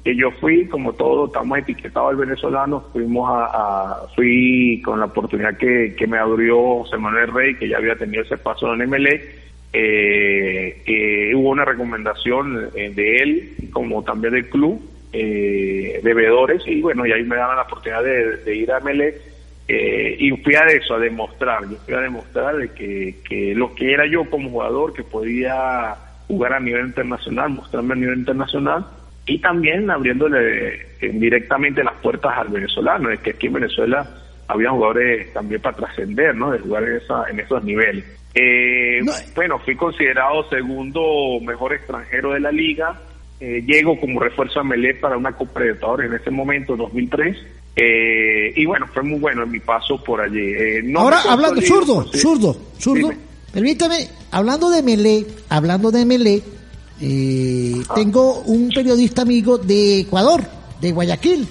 [0.04, 5.56] que yo fui, como todo, estamos etiquetados el venezolano, fuimos a, fui con la oportunidad
[5.56, 11.32] que, me abrió José Manuel Rey, que ya había tenido ese paso en MLE, eh,
[11.34, 17.12] hubo una recomendación eh, de él, como también del club, de veedores, y bueno, y
[17.12, 19.34] ahí me daban la oportunidad de, ir a MLE
[19.66, 23.74] Eh, y fui a eso, a demostrar, yo fui a demostrar de que, que lo
[23.74, 25.94] que era yo como jugador, que podía
[26.28, 28.84] jugar a nivel internacional, mostrarme a nivel internacional,
[29.26, 34.06] y también abriéndole eh, directamente las puertas al venezolano, es que aquí en Venezuela
[34.48, 36.50] había jugadores también para trascender, ¿no?
[36.50, 38.04] De jugar en, esa, en esos niveles.
[38.34, 39.00] Eh,
[39.34, 43.00] bueno, fui considerado segundo mejor extranjero de la liga.
[43.40, 47.36] Eh, llego como refuerzo a Melé para una Copa Libertadores en ese momento, 2003.
[47.76, 50.54] Eh, y bueno, fue muy bueno en mi paso por allí.
[50.96, 53.10] Ahora, hablando, zurdo, zurdo, zurdo,
[53.52, 56.42] permítame, hablando de Melé, hablando de Melé,
[57.00, 57.94] ah.
[57.94, 60.44] tengo un periodista amigo de Ecuador,
[60.80, 61.48] de Guayaquil,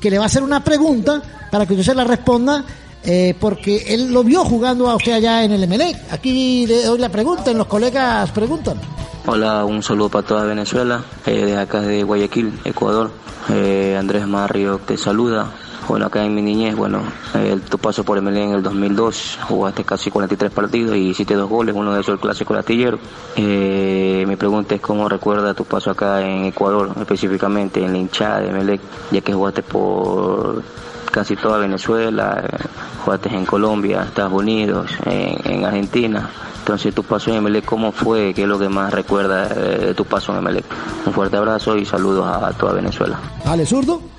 [0.00, 2.64] que le va a hacer una pregunta para que usted se la responda,
[3.02, 5.96] eh, porque él lo vio jugando a usted allá en el MLE.
[6.10, 8.78] Aquí le doy la pregunta, los colegas preguntan.
[9.26, 13.10] Hola, un saludo para toda Venezuela, eh, de acá de Guayaquil, Ecuador.
[13.50, 15.50] Eh, Andrés Mario te saluda.
[15.86, 17.02] Bueno, acá en mi niñez, bueno,
[17.68, 21.74] tu paso por MLE en el 2002, jugaste casi 43 partidos y hiciste dos goles,
[21.74, 22.98] uno de esos el clásico latillero.
[23.36, 28.40] Eh, mi pregunta es cómo recuerda tu paso acá en Ecuador, específicamente en la hinchada
[28.40, 30.62] de Melec, ya que jugaste por
[31.10, 32.56] casi toda Venezuela, eh,
[33.04, 36.30] jugaste en Colombia, Estados Unidos, en, Argentina.
[36.60, 38.32] Entonces tu paso en Melec, ¿cómo fue?
[38.32, 40.64] ¿Qué es lo que más recuerda de tu paso en Melec?
[41.04, 43.20] Un fuerte abrazo y saludos a toda Venezuela.
[43.44, 44.13] ¿Ale zurdo?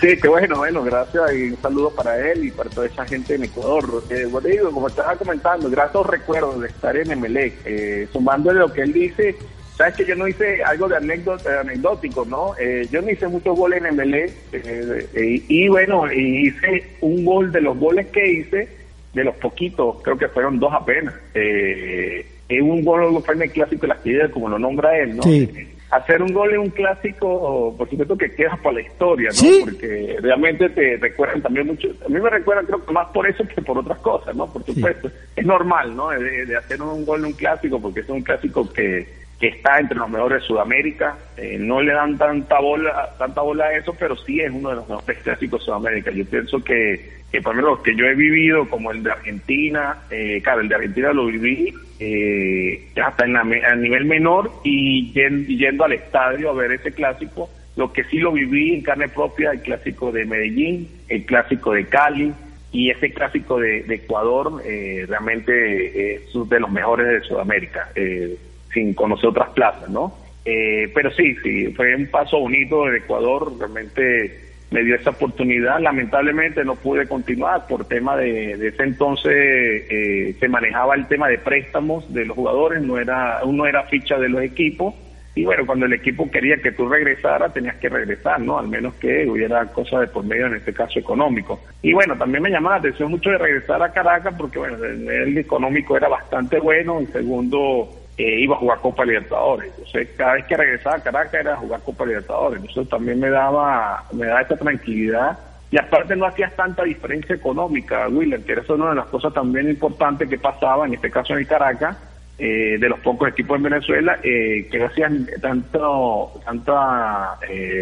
[0.00, 3.34] Sí, qué bueno, bueno, gracias y un saludo para él y para toda esa gente
[3.34, 4.04] en Ecuador.
[4.10, 8.82] Eh, bueno, como estaba comentando, gratos recuerdos de estar en Emelec, eh, sumándole lo que
[8.82, 9.34] él dice,
[9.76, 12.54] sabes que yo no hice algo de anécdota, anecdótico, ¿no?
[12.58, 17.52] Eh, yo no hice muchos goles en Emelec eh, eh, y bueno, hice un gol
[17.52, 18.68] de los goles que hice,
[19.12, 21.14] de los poquitos, creo que fueron dos apenas.
[21.34, 22.26] Eh,
[22.60, 25.22] un gol fue en el clásico de la actividad, como lo nombra él, ¿no?
[25.22, 29.66] Sí hacer un gol en un clásico, por supuesto que queda para la historia, ¿no?
[29.66, 33.44] Porque realmente te recuerdan también mucho, a mí me recuerdan creo que más por eso
[33.46, 34.50] que por otras cosas, ¿no?
[34.50, 36.08] Por supuesto, es normal, ¿no?
[36.08, 39.06] De, hacer un gol en un clásico, porque es un clásico que
[39.48, 43.76] está entre los mejores de Sudamérica, eh, no le dan tanta bola, tanta bola a
[43.76, 46.10] eso, pero sí es uno de los mejores clásicos de Sudamérica.
[46.10, 49.98] Yo pienso que, que por lo menos que yo he vivido, como el de Argentina,
[50.10, 51.74] eh, claro, el de Argentina lo viví
[52.04, 57.48] eh, hasta en a nivel menor y yendo, al estadio a ver ese clásico.
[57.76, 61.86] Lo que sí lo viví en carne propia, el clásico de Medellín, el clásico de
[61.86, 62.32] Cali
[62.72, 68.36] y ese clásico de, Ecuador, eh, realmente es de los mejores de Sudamérica, eh,
[68.72, 70.14] sin conocer otras plazas, ¿no?
[70.44, 75.80] Eh, pero sí, sí, fue un paso bonito de Ecuador, realmente me dio esa oportunidad.
[75.80, 81.28] Lamentablemente no pude continuar por tema de, de ese entonces eh, se manejaba el tema
[81.28, 84.94] de préstamos de los jugadores, no era uno era ficha de los equipos
[85.34, 88.58] y bueno, cuando el equipo quería que tú regresaras, tenías que regresar, ¿no?
[88.58, 91.60] Al menos que hubiera cosas de por medio, en este caso económico.
[91.80, 95.00] Y bueno, también me llamaba la atención mucho de regresar a Caracas porque bueno, el
[95.00, 99.72] nivel económico era bastante bueno, en segundo eh, iba a jugar Copa Libertadores.
[99.76, 102.62] Entonces, cada vez que regresaba a Caracas era jugar Copa Libertadores.
[102.64, 105.38] Eso también me daba, me daba esta tranquilidad.
[105.70, 109.70] Y aparte no hacías tanta diferencia económica, William, que era una de las cosas también
[109.70, 111.96] importantes que pasaba, en este caso en Caracas,
[112.38, 117.38] eh, de los pocos equipos en Venezuela, eh, que no hacían tanto, tanta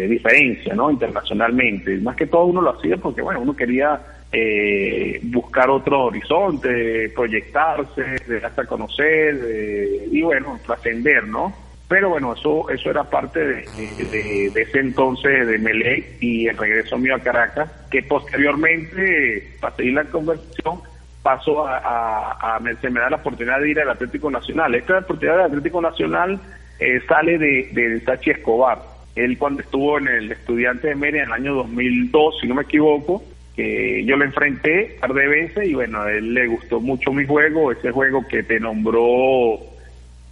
[0.07, 0.89] diferencia ¿no?
[0.89, 1.97] internacionalmente.
[1.97, 3.99] Más que todo uno lo hacía porque, bueno, uno quería
[4.31, 11.53] eh, buscar otro horizonte, proyectarse, dejarse a conocer y bueno, trascender, ¿no?
[11.91, 17.15] Pero bueno, eso eso era parte de, ese entonces de Melec y el regreso mío
[17.15, 20.79] a Caracas, que posteriormente, para seguir la conversación,
[21.21, 24.73] pasó a, a, se me da la oportunidad de ir al Atlético Nacional.
[24.73, 26.39] Esta oportunidad del Atlético Nacional
[26.79, 28.79] eh, sale de, de Sachi Escobar.
[29.15, 32.61] Él cuando estuvo en el Estudiante de Mérida en el año 2002, si no me
[32.61, 33.21] equivoco,
[33.61, 37.11] que yo lo enfrenté un par de veces y bueno, a él le gustó mucho
[37.11, 39.59] mi juego, ese juego que te nombró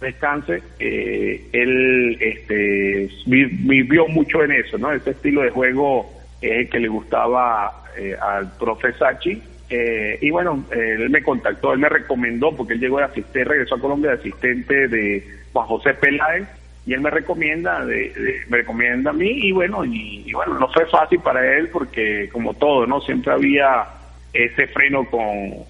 [0.00, 4.92] descanse, eh, él este, vivió mucho en eso, ¿no?
[4.92, 9.42] Ese estilo de juego es el que le gustaba eh, al profe Sachi.
[9.68, 13.76] Eh, y bueno, él me contactó, él me recomendó, porque él llegó de asistente, regresó
[13.76, 16.48] a Colombia de asistente de Juan José Peláez,
[16.86, 20.86] y él me recomienda, de, me recomienda a mí y bueno, y, bueno, no fue
[20.86, 23.00] fácil para él porque como todo, ¿no?
[23.02, 23.86] Siempre había
[24.32, 25.20] ese freno con,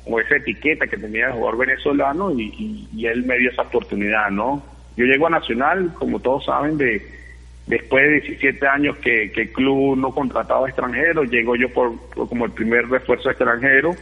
[0.06, 4.62] o esa etiqueta que tenía el jugador venezolano y, él me dio esa oportunidad, ¿no?
[4.96, 7.20] Yo llego a Nacional, como todos saben, de
[7.66, 11.92] después de 17 años que, el club no contrataba extranjeros, llego yo por
[12.28, 13.94] como el primer refuerzo extranjero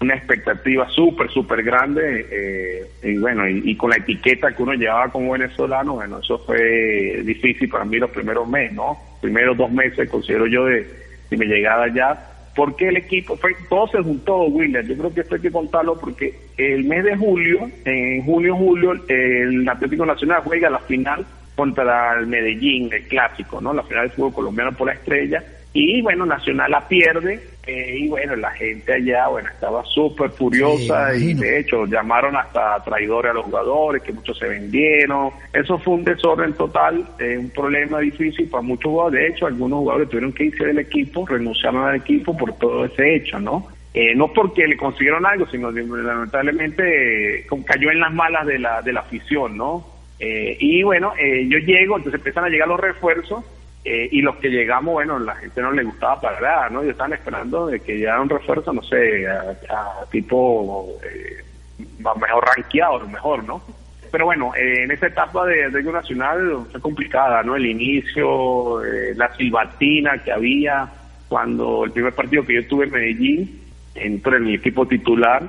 [0.00, 5.10] una expectativa súper, súper grande eh, y bueno, y, con la etiqueta que uno llevaba
[5.10, 8.96] como venezolano, bueno, eso fue difícil para mí los primeros meses, ¿no?
[9.20, 10.86] Primeros dos meses considero yo de,
[11.30, 12.18] mi llegada allá,
[12.54, 15.98] porque el equipo, fue, todo se juntó, William, yo creo que esto hay que contarlo
[15.98, 21.26] porque el mes de julio, en junio, julio, el Atlético Nacional juega la final
[21.56, 23.74] contra el Medellín, el clásico, ¿no?
[23.74, 25.42] La final del fútbol colombiano por la estrella,
[25.80, 31.14] y bueno, Nacional la pierde, eh, y bueno, la gente allá, bueno, estaba súper furiosa
[31.14, 35.30] y de hecho llamaron hasta traidores a los jugadores, que muchos se vendieron.
[35.52, 39.20] Eso fue un desorden total, eh, un problema difícil para muchos jugadores.
[39.20, 43.14] De hecho, algunos jugadores tuvieron que irse del equipo, renunciaron al equipo por todo ese
[43.14, 43.68] hecho, ¿no?
[43.94, 48.92] Eh, no porque le consiguieron algo, sino lamentablemente cayó en las malas de la, de
[48.92, 49.98] la afición, ¿no?
[50.20, 53.44] y bueno, yo llego, entonces empiezan a llegar los refuerzos
[53.90, 56.82] eh, y los que llegamos, bueno, la gente no le gustaba nada, ¿no?
[56.82, 61.42] Ellos estaban esperando de que llegara un refuerzo, no sé, a, tipo eh,
[61.98, 63.62] mejor rankeado, lo mejor, ¿no?
[64.12, 67.56] Pero bueno, eh, en esa etapa de Río Nacional fue complicada, ¿no?
[67.56, 70.86] El inicio, eh, la silbatina que había
[71.26, 73.62] cuando el primer partido que yo tuve en Medellín,
[73.94, 75.42] entré en mi equipo titular,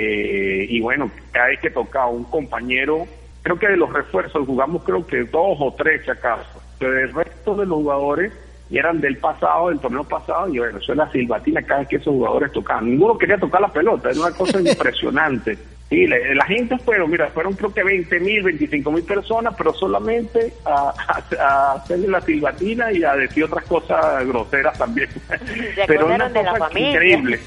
[0.00, 3.04] y bueno, cada vez que tocaba un compañero,
[3.42, 7.12] creo que de los refuerzos jugamos creo que dos o tres si acaso pero el
[7.12, 8.32] resto de los jugadores
[8.70, 11.96] eran del pasado, del torneo pasado, y bueno, eso es la silbatina cada vez que
[11.96, 12.90] esos jugadores tocaban.
[12.90, 15.58] Ninguno quería tocar la pelota, era una cosa impresionante.
[15.88, 20.52] Sí, la, gente fueron, mira, fueron creo que 20 mil, 25 mil personas, pero solamente
[20.66, 20.92] a,
[21.76, 25.08] hacerle la silbatina y a decir otras cosas groseras también.
[25.86, 27.40] pero una de cosa increíble.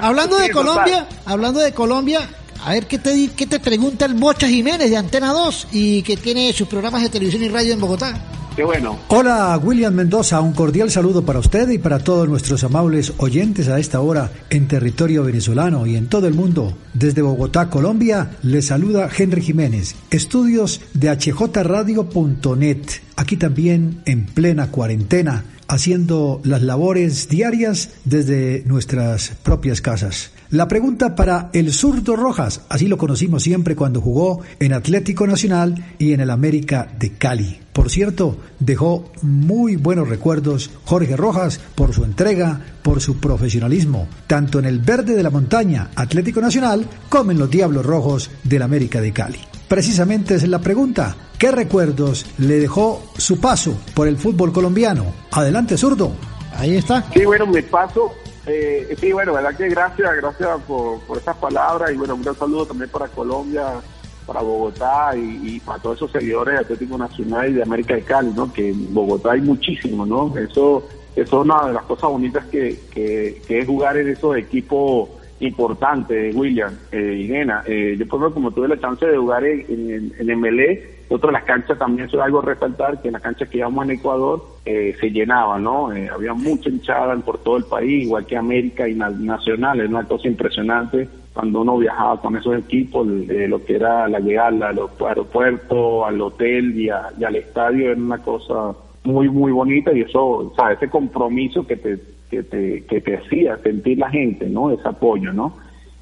[0.00, 2.20] hablando de Colombia, hablando de Colombia,
[2.64, 6.16] a ver qué te, qué te pregunta el Bocha Jiménez de Antena 2 y que
[6.16, 8.20] tiene sus programas de televisión y radio en Bogotá.
[8.58, 8.98] Qué bueno.
[9.06, 10.40] Hola, William Mendoza.
[10.40, 14.66] Un cordial saludo para usted y para todos nuestros amables oyentes a esta hora en
[14.66, 16.76] territorio venezolano y en todo el mundo.
[16.92, 19.94] Desde Bogotá, Colombia, le saluda Henry Jiménez.
[20.10, 22.82] Estudios de hjradio.net.
[23.14, 30.32] Aquí también en plena cuarentena haciendo las labores diarias desde nuestras propias casas.
[30.50, 35.74] La pregunta para el zurdo Rojas, así lo conocimos siempre cuando jugó en Atlético Nacional
[35.98, 37.60] y en el América de Cali.
[37.74, 44.58] Por cierto, dejó muy buenos recuerdos Jorge Rojas por su entrega, por su profesionalismo, tanto
[44.58, 49.02] en el verde de la montaña Atlético Nacional como en los Diablos Rojos del América
[49.02, 49.40] de Cali.
[49.68, 51.14] Precisamente es la pregunta.
[51.38, 55.12] ¿Qué recuerdos le dejó su paso por el fútbol colombiano?
[55.30, 56.12] Adelante, zurdo.
[56.56, 57.04] Ahí está.
[57.12, 58.14] Sí, bueno, mi paso
[58.48, 62.34] eh, sí, bueno, verdad que gracias, gracias por, por esas palabras y bueno, un gran
[62.34, 63.80] saludo también para Colombia,
[64.26, 68.30] para Bogotá y, para todos esos seguidores de Atlético Nacional y de América de Cali,
[68.34, 68.52] ¿no?
[68.52, 70.36] Que en Bogotá hay muchísimo, ¿no?
[70.36, 70.86] Eso,
[71.16, 75.08] eso es una de las cosas bonitas que, que, es jugar en esos equipos
[75.40, 77.62] importantes, William eh, y Nena.
[77.66, 81.30] Eh, yo, por ejemplo, como tuve la chance de jugar en, en, en MLE, otro,
[81.30, 84.42] las canchas también, eso es algo a resaltar, que las canchas que íbamos en Ecuador
[84.64, 85.92] eh, se llenaban, ¿no?
[85.92, 90.04] Eh, había mucha hinchada por todo el país, igual que América y Nacional, es una
[90.04, 96.04] cosa impresionante cuando uno viajaba con esos equipos, lo que era la llegada al aeropuerto,
[96.04, 100.72] al hotel y, al estadio, era una cosa muy, muy bonita y eso, o sea,
[100.72, 101.96] ese compromiso que te,
[102.28, 104.72] que te, que te hacía sentir la gente, ¿no?
[104.72, 105.54] Ese apoyo, ¿no?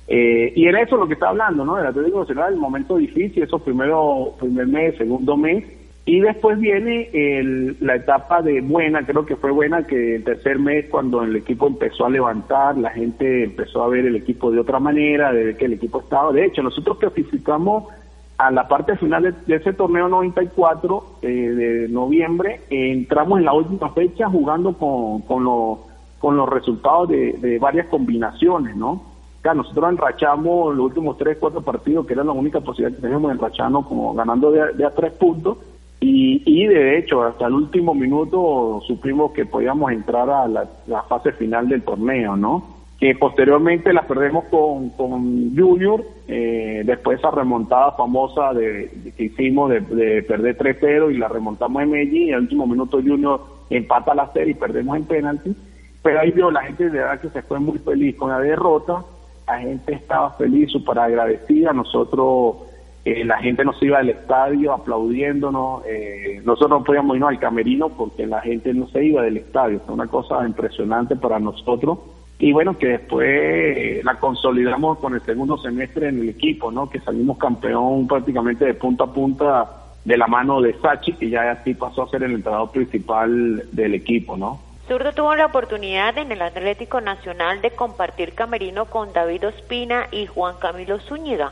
[0.09, 1.79] Eh, y era eso lo que está hablando, ¿no?
[1.79, 5.65] El Atlético Nacional, el momento difícil, esos primeros, primer mes, segundo mes,
[6.05, 10.61] y después viene el, la etapa de buena, creo que fue buena, que el tercer
[10.61, 14.61] mes cuando el equipo empezó a levantar, la gente empezó a ver el equipo de
[14.61, 16.33] otra manera, de ver que el equipo estaba.
[16.33, 17.93] De hecho, nosotros clasificamos
[18.39, 23.91] a la parte final de, ese torneo 94 eh, de noviembre, entramos en la última
[23.91, 25.79] fecha jugando con, con, los,
[26.21, 29.16] con los resultados de varias combinaciones, ¿no?
[29.55, 33.87] Nosotros enrachamos los últimos tres, cuatro partidos, que era la única posibilidad que teníamos, enracharnos
[33.87, 35.59] como ganando de, a tres puntos.
[36.01, 41.33] Y, y, de hecho, hasta el último minuto supimos que podíamos entrar a la, fase
[41.33, 42.77] final del torneo, ¿no?
[43.01, 49.71] Que posteriormente la perdemos con, con Junior, eh, después esa remontada famosa de, que hicimos
[49.71, 53.41] de, perder 3-0 y la remontamos en Medellín, y al último minuto Junior
[53.71, 55.57] empata la serie y perdemos en penalti.
[56.03, 59.05] Pero ahí vio la gente de verdad que se fue muy feliz con la derrota
[59.47, 62.57] la gente estaba feliz, súper agradecida, nosotros,
[63.05, 67.89] eh, la gente nos iba al estadio aplaudiéndonos, eh, nosotros no podíamos irnos al camerino
[67.91, 71.99] porque la gente no se iba del estadio, una cosa impresionante para nosotros
[72.39, 76.91] y bueno, que después eh, la consolidamos con el segundo semestre en el equipo, ¿no?
[76.91, 79.71] Que salimos campeón prácticamente de punta a punta
[80.05, 83.95] de la mano de Sachi, que ya así pasó a ser el entrenador principal del
[83.95, 84.61] equipo, ¿no?
[84.89, 90.27] Zurdo tuvo la oportunidad en el Atlético Nacional de compartir camerino con David Ospina y
[90.27, 91.51] Juan Camilo Zúñiga.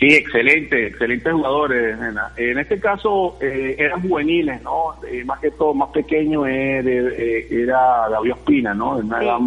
[0.00, 1.96] Sí, excelente, excelentes jugadores.
[2.36, 4.96] En este caso eh, eran juveniles, ¿no?
[5.08, 8.98] Eh, más que todo, más pequeño eh, era David Ospina, ¿no?
[9.00, 9.38] Era,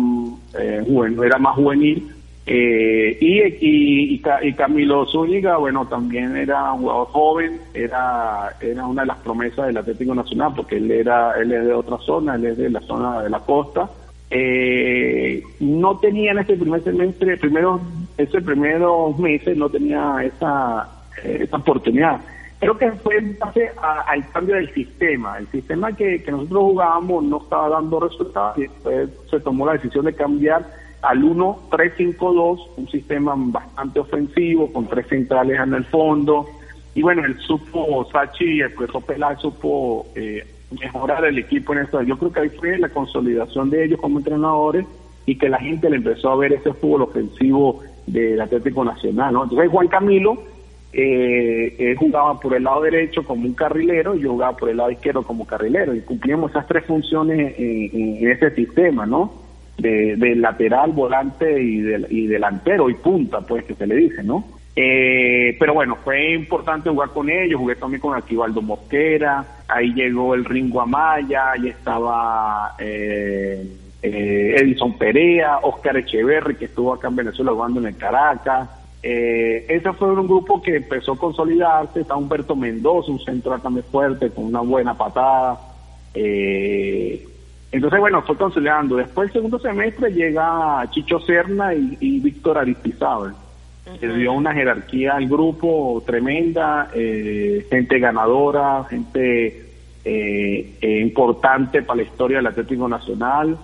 [1.26, 2.15] era más juvenil.
[2.48, 9.18] Y, y, Camilo Zúñiga, bueno, también era un jugador joven, era, era una de las
[9.18, 12.70] promesas del Atlético Nacional, porque él era él es de otra zona, él es de
[12.70, 13.90] la zona de la costa.
[15.60, 17.82] no tenía en este primer semestre, primero
[18.18, 20.88] ese primeros meses no tenía esa,
[21.24, 22.22] eh, esa oportunidad.
[22.60, 25.38] Creo que fue en base al cambio del sistema.
[25.38, 29.74] El sistema que, que nosotros jugábamos no estaba dando resultados y después se tomó la
[29.74, 30.66] decisión de cambiar
[31.08, 36.48] al 1-3-5-2, un sistema bastante ofensivo, con tres centrales en el fondo.
[36.94, 40.46] Y bueno, él supo, Sachi, el profesor Peláez supo eh,
[40.82, 42.02] mejorar el equipo en esto.
[42.02, 44.86] Yo creo que ahí fue la consolidación de ellos como entrenadores
[45.26, 49.44] y que la gente le empezó a ver ese fútbol ofensivo del Atlético Nacional, ¿no?
[49.44, 50.38] Entonces Juan Camilo
[50.94, 54.92] eh, jugaba por el lado derecho como un carrilero y yo jugaba por el lado
[54.92, 59.45] izquierdo como carrilero y cumplíamos esas tres funciones en, ese sistema, ¿no?
[59.78, 64.46] De, lateral, volante y, delantero y punta, pues que se le dice, ¿no?
[64.76, 70.34] Eh, pero bueno, fue importante jugar con ellos, jugué también con Aquivaldo Mosquera, ahí llegó
[70.34, 72.76] el Ringo Amaya, ahí estaba...
[72.80, 73.66] Eh,
[74.06, 78.70] eh, Edison Perea, Oscar Echeverri, que estuvo acá en Venezuela jugando en el Caracas.
[79.02, 82.02] Eh, ese fue un grupo que empezó a consolidarse.
[82.02, 85.60] Está Humberto Mendoza, un centro también fuerte, con una buena patada.
[86.14, 87.28] Eh,
[87.76, 88.96] entonces, bueno, fue consolidando.
[88.96, 93.36] Después, el segundo semestre, llega Chicho Serna y, Víctor Aristizábal.
[94.00, 99.62] Se dio una jerarquía al grupo tremenda, eh, gente ganadora, gente
[100.82, 103.58] importante para la historia del Atlético Nacional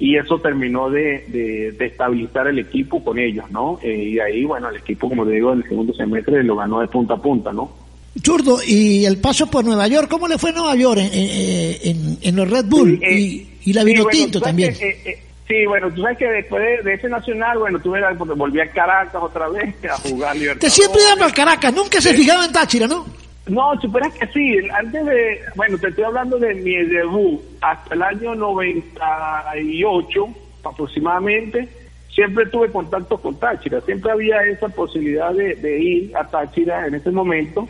[0.00, 3.78] y eso terminó de, de, estabilizar el equipo con ellos, ¿no?
[3.82, 6.80] Eh, y ahí, bueno, el equipo, como te digo, en el segundo semestre lo ganó
[6.80, 7.70] de punta a punta, ¿no?
[8.20, 12.36] Churdo, y el paso por Nueva York, ¿cómo le fue a Nueva York en, en,
[12.36, 14.74] los Red Bull y, y, la Vinotinto también?
[14.80, 18.60] Eh, eh, sí, bueno, tú sabes que después de, ese nacional, bueno, tuve porque volví
[18.60, 20.60] a Caracas otra vez a jugar Libertadores.
[20.60, 23.06] Te siempre iba al Caracas, nunca se fijaba en Táchira, ¿no?
[23.50, 24.58] No, superas que sí.
[24.72, 30.28] Antes de, bueno, te estoy hablando de mi debut hasta el año 98
[30.64, 31.68] aproximadamente.
[32.14, 33.80] Siempre tuve contacto con Táchira.
[33.80, 37.66] Siempre había esa posibilidad de, ir a Táchira en ese momento.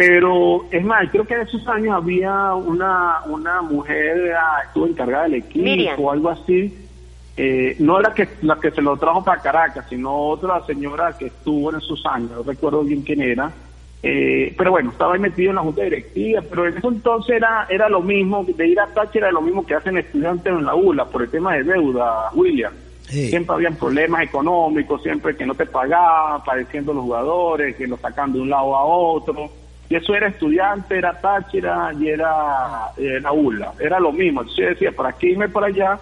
[0.00, 5.24] Pero es más, creo que en esos años había una, una mujer, ah, estuvo encargada
[5.24, 6.74] del equipo o algo así.
[7.36, 11.26] Eh, no era que, la que se lo trajo para Caracas, sino otra señora que
[11.26, 13.52] estuvo en esos años, no recuerdo bien quién era,
[14.02, 17.66] eh, pero bueno, estaba ahí metido en la junta directiva, pero en ese entonces era,
[17.68, 20.74] era lo mismo, de ir a Táchira era lo mismo que hacen estudiantes en la
[20.74, 22.72] ULA por el tema de deuda, William.
[23.02, 28.32] Siempre habían problemas económicos, siempre que no te pagaban, padeciendo los jugadores, que los sacan
[28.32, 29.59] de un lado a otro.
[29.90, 33.72] Y eso era estudiante, era Táchira y era, la ULA.
[33.80, 34.40] Era lo mismo.
[34.40, 35.98] Entonces yo decía, ¿para qué irme para allá?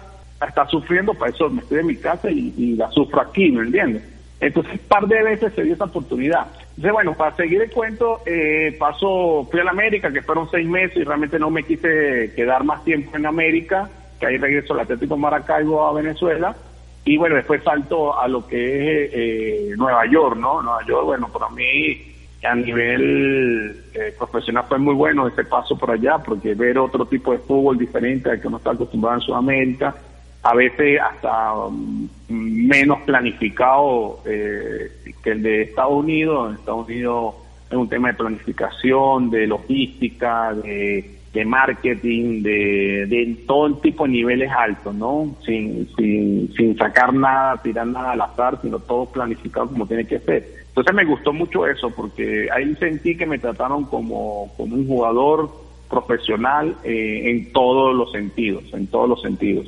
[0.47, 3.63] Está sufriendo, para eso me estoy en mi casa y, y la sufro aquí, ¿me
[3.63, 4.03] entiendes?
[4.39, 6.45] Entonces, un par de veces se dio esa oportunidad.
[6.69, 10.67] Entonces, bueno, para seguir el cuento, eh, paso, fui a la América, que fueron seis
[10.67, 14.81] meses y realmente no me quise quedar más tiempo en América, que ahí regreso al
[14.81, 16.55] Atlético Maracaibo a Venezuela.
[17.03, 20.61] Y bueno, después salto a lo que es eh, Nueva York, ¿no?
[20.61, 25.91] Nueva York, bueno, para mí a nivel eh, profesional fue muy bueno ese paso por
[25.91, 29.95] allá, porque ver otro tipo de fútbol diferente al que uno está acostumbrado en Sudamérica,
[30.41, 34.89] a veces hasta mm, menos planificado eh,
[35.21, 36.49] que el de Estados Unidos.
[36.49, 37.35] En Estados Unidos
[37.69, 44.51] es un tema de planificación, de logística, de, marketing, de, de todo tipo de niveles
[44.51, 45.35] altos, ¿no?
[45.45, 50.19] Sin, sin, sin sacar nada, tirar nada al azar, sino todo planificado como tiene que
[50.19, 50.58] ser.
[50.69, 55.49] Entonces me gustó mucho eso, porque ahí sentí que me trataron como, como un jugador
[55.89, 59.67] profesional eh, en todos los sentidos, en todos los sentidos.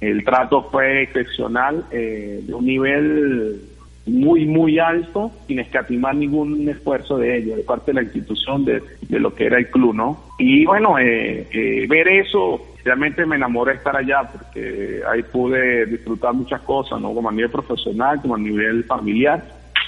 [0.00, 3.60] El trato fue excepcional, eh, de un nivel
[4.06, 8.82] muy, muy alto, sin escatimar ningún esfuerzo de ellos, de parte de la institución, de,
[9.08, 10.22] lo que era el club, ¿no?
[10.38, 15.86] Y bueno, eh, eh, ver eso, realmente me enamoré de estar allá, porque ahí pude
[15.86, 17.12] disfrutar muchas cosas, ¿no?
[17.14, 19.42] Como a nivel profesional, como a nivel familiar,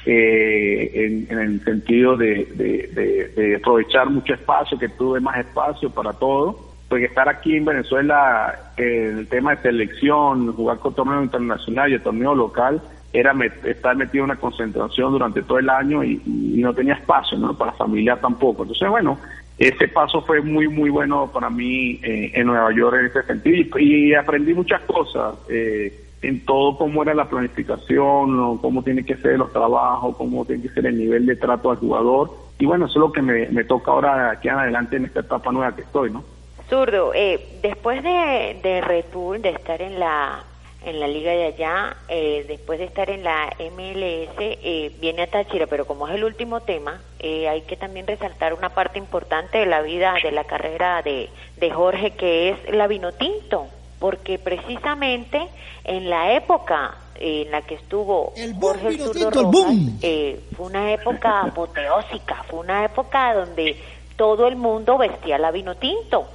[0.06, 7.28] en, el sentido de, aprovechar mucho espacio, que tuve más espacio para todo porque estar
[7.28, 12.80] aquí en Venezuela, el tema de selección, jugar con torneo internacional y el torneo local,
[13.12, 13.34] era
[13.64, 16.20] estar metido en una concentración durante todo el año y,
[16.58, 17.56] no tenía espacio, ¿no?
[17.56, 18.62] Para familia tampoco.
[18.62, 19.18] Entonces, bueno,
[19.58, 23.78] ese paso fue muy, muy bueno para mí eh, en Nueva York en ese sentido
[23.78, 25.36] y, aprendí muchas cosas.
[25.48, 30.62] Eh, en todo cómo era la planificación, cómo tiene que ser los trabajos, cómo tiene
[30.62, 32.30] que ser el nivel de trato al jugador.
[32.58, 35.20] Y bueno, eso es lo que me, me toca ahora aquí en adelante en esta
[35.20, 36.24] etapa nueva que estoy, ¿no?
[36.68, 40.44] Zurdo, eh, después de, de Red Bull, de estar en la
[40.84, 45.26] en la liga de allá, eh, después de estar en la MLS, eh, viene a
[45.26, 49.58] Táchira, pero como es el último tema, eh, hay que también resaltar una parte importante
[49.58, 53.66] de la vida, de la carrera de, de Jorge, que es la Vinotinto,
[53.98, 55.40] porque precisamente
[55.84, 59.98] en la época en la que estuvo El boom, Jorge el el Rojas, boom.
[60.02, 63.76] eh, fue una época apoteósica, fue una época donde
[64.16, 66.28] todo el mundo vestía la vino tinto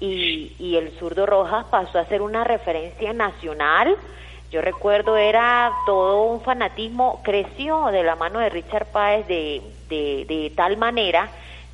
[0.00, 3.96] y, y el zurdo Rojas pasó a ser una referencia nacional.
[4.50, 10.24] Yo recuerdo era todo un fanatismo, creció de la mano de Richard Páez de, de,
[10.26, 11.28] de tal manera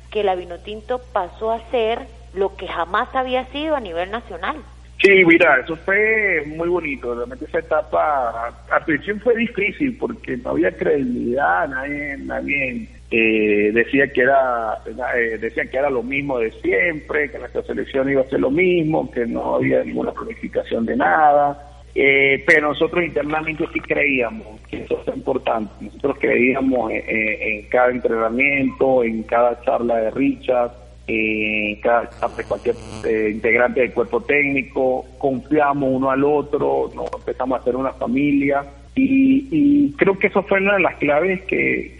[0.09, 4.57] que la vino tinto pasó a ser lo que jamás había sido a nivel nacional.
[5.03, 7.13] Sí, mira, eso fue muy bonito.
[7.13, 14.07] Realmente esa etapa, al principio fue difícil porque no había credibilidad, nadie, nadie eh, decía
[14.13, 14.77] que era,
[15.17, 18.49] eh, decían que era lo mismo de siempre, que nuestra selección iba a ser lo
[18.49, 21.69] mismo, que no había ninguna planificación de nada.
[21.95, 25.71] Eh, pero nosotros internamente sí creíamos que eso es importante.
[25.81, 30.71] Nosotros creíamos en, en- en cada entrenamiento, en cada charla de Richard,
[31.07, 32.09] en cada
[32.47, 32.75] cualquier
[33.05, 35.05] eh, integrante del cuerpo técnico.
[35.17, 38.63] Confiamos uno al otro, nos empezamos a hacer una familia.
[38.95, 41.95] Y, y creo que eso fue una de las claves que,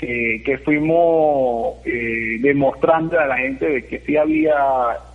[0.45, 4.56] que, fuimos eh, demostrando a la gente de que sí había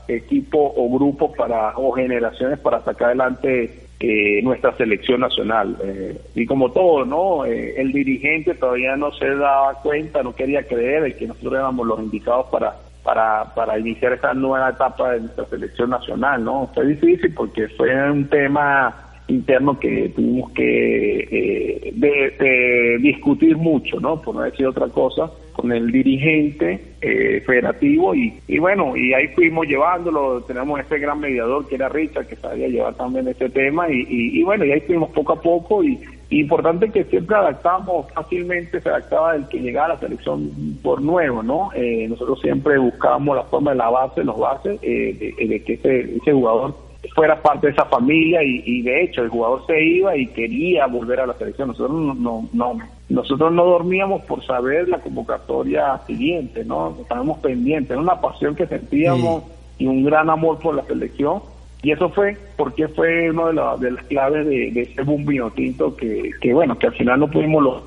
[0.09, 5.76] equipo o grupo para o generaciones para sacar adelante eh, nuestra selección nacional.
[5.82, 7.45] Eh, y como todo, ¿no?
[7.45, 11.99] Eh, el dirigente todavía no se daba cuenta, no quería creer que nosotros éramos los
[12.01, 12.76] indicados para
[13.09, 16.70] para, para iniciar esta nueva etapa de nuestra selección nacional, ¿no?
[16.74, 18.94] Fue difícil porque fue un tema
[19.28, 24.20] interno que tuvimos que eh, discutir mucho, ¿no?
[24.20, 29.28] Por no decir otra cosa, con el dirigente eh, federativo y, y bueno, y ahí
[29.28, 33.90] fuimos llevándolo, tenemos ese gran mediador que era Richard, que sabía llevar también ese tema
[33.90, 35.98] y, y, bueno, y ahí fuimos poco a poco y
[36.31, 40.51] importante que siempre adaptamos fácilmente, se adaptaba el que llegaba a la selección
[40.83, 41.70] por nuevo, ¿no?
[41.74, 45.74] Eh, nosotros siempre buscábamos la forma de la base, los bases, eh, de, de que
[45.74, 46.74] ese, ese jugador
[47.14, 50.87] fuera parte de esa familia y, y de hecho el jugador se iba y quería
[50.87, 51.68] volver a la selección.
[51.68, 56.95] Nosotros no, no, no- nosotros no dormíamos por saber la convocatoria siguiente, ¿no?
[57.01, 59.45] Estábamos pendientes, era una pasión que sentíamos
[59.79, 61.41] y un gran amor por la selección.
[61.83, 65.24] Y eso fue porque fue una de, la- de las claves de, de ese boom
[65.24, 67.83] vino tinto que, que, bueno, que al final no pudimos lo-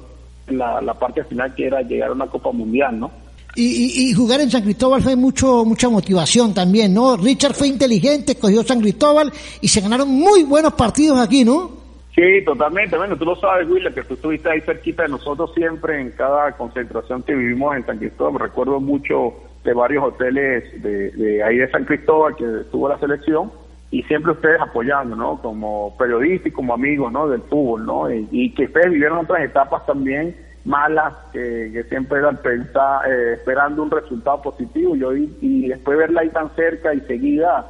[0.47, 3.11] la, la parte final que era llegar a una Copa Mundial, ¿no?
[3.55, 7.17] Y, y- y jugar en San Cristóbal fue mucho mucha motivación también, ¿no?
[7.17, 9.29] Richard fue inteligente, cogió San Cristóbal
[9.59, 11.71] y se ganaron muy buenos partidos aquí, ¿no?
[12.15, 12.97] Sí, totalmente.
[12.97, 16.53] Bueno, tú lo sabes, Will, que tú estuviste ahí cerquita de nosotros siempre en cada
[16.57, 18.39] concentración que vivimos en San Cristóbal.
[18.41, 19.33] Recuerdo mucho
[19.63, 23.51] de varios hoteles de, de ahí de San Cristóbal que estuvo la selección
[23.91, 25.41] y siempre ustedes apoyando, ¿no?
[25.41, 27.27] Como periodistas y como amigos, ¿no?
[27.27, 28.09] Del fútbol, ¿no?
[28.09, 33.91] Y, que ustedes vivieron otras etapas también malas que, siempre eran pensar, eh, esperando un
[33.91, 37.65] resultado positivo y, hoy, y después verla ahí tan cerca y seguida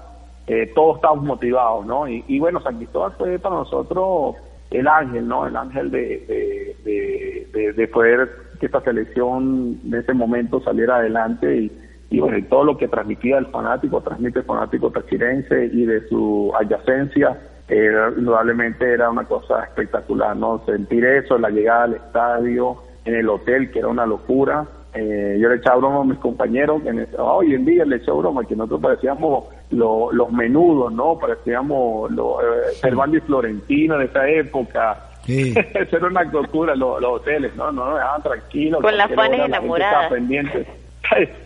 [0.48, 2.08] eh, todos estamos motivados, ¿no?
[2.08, 4.36] Y, bueno, San Cristóbal fue para nosotros
[4.70, 5.48] el ángel, ¿no?
[5.48, 10.98] El ángel de, de, de, de- de poder que esta selección en ese momento saliera
[10.98, 11.72] adelante y,
[12.12, 16.08] y bueno, y todo lo que transmitía el fanático, transmite el fanático tachirense y de
[16.10, 20.62] su adyacencia, eh, indudablemente era una cosa espectacular, ¿no?
[20.66, 24.66] Sentir eso, la llegada al estadio, en el hotel, que era una locura.
[24.94, 27.96] Eh, yo le echaba broma a mis compañeros, que en ese- hoy en día le
[27.96, 31.18] echaba broma, que nosotros parecíamos lo- los menudos, ¿no?
[31.18, 34.98] Parecíamos los eh, y Florentino de esa época.
[35.24, 35.54] Sí.
[35.74, 37.72] Eso era una locura, los, los hoteles, ¿no?
[37.72, 38.82] No nos dejaban tranquilos.
[38.82, 40.12] Con las fanes enamoradas.
[40.12, 40.68] pendiente.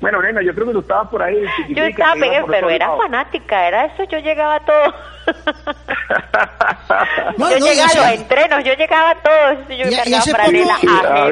[0.01, 1.43] Bueno, nena, yo creo que tú estabas por ahí.
[1.69, 2.13] Yo estaba
[2.47, 4.93] pero era fanática, era eso, yo llegaba a todo.
[7.37, 10.13] No, yo no, llegaba a los entrenos, yo llegaba a todo eso, yo Y- y
[10.13, 10.43] hace poco-
[10.97, 11.29] Ah.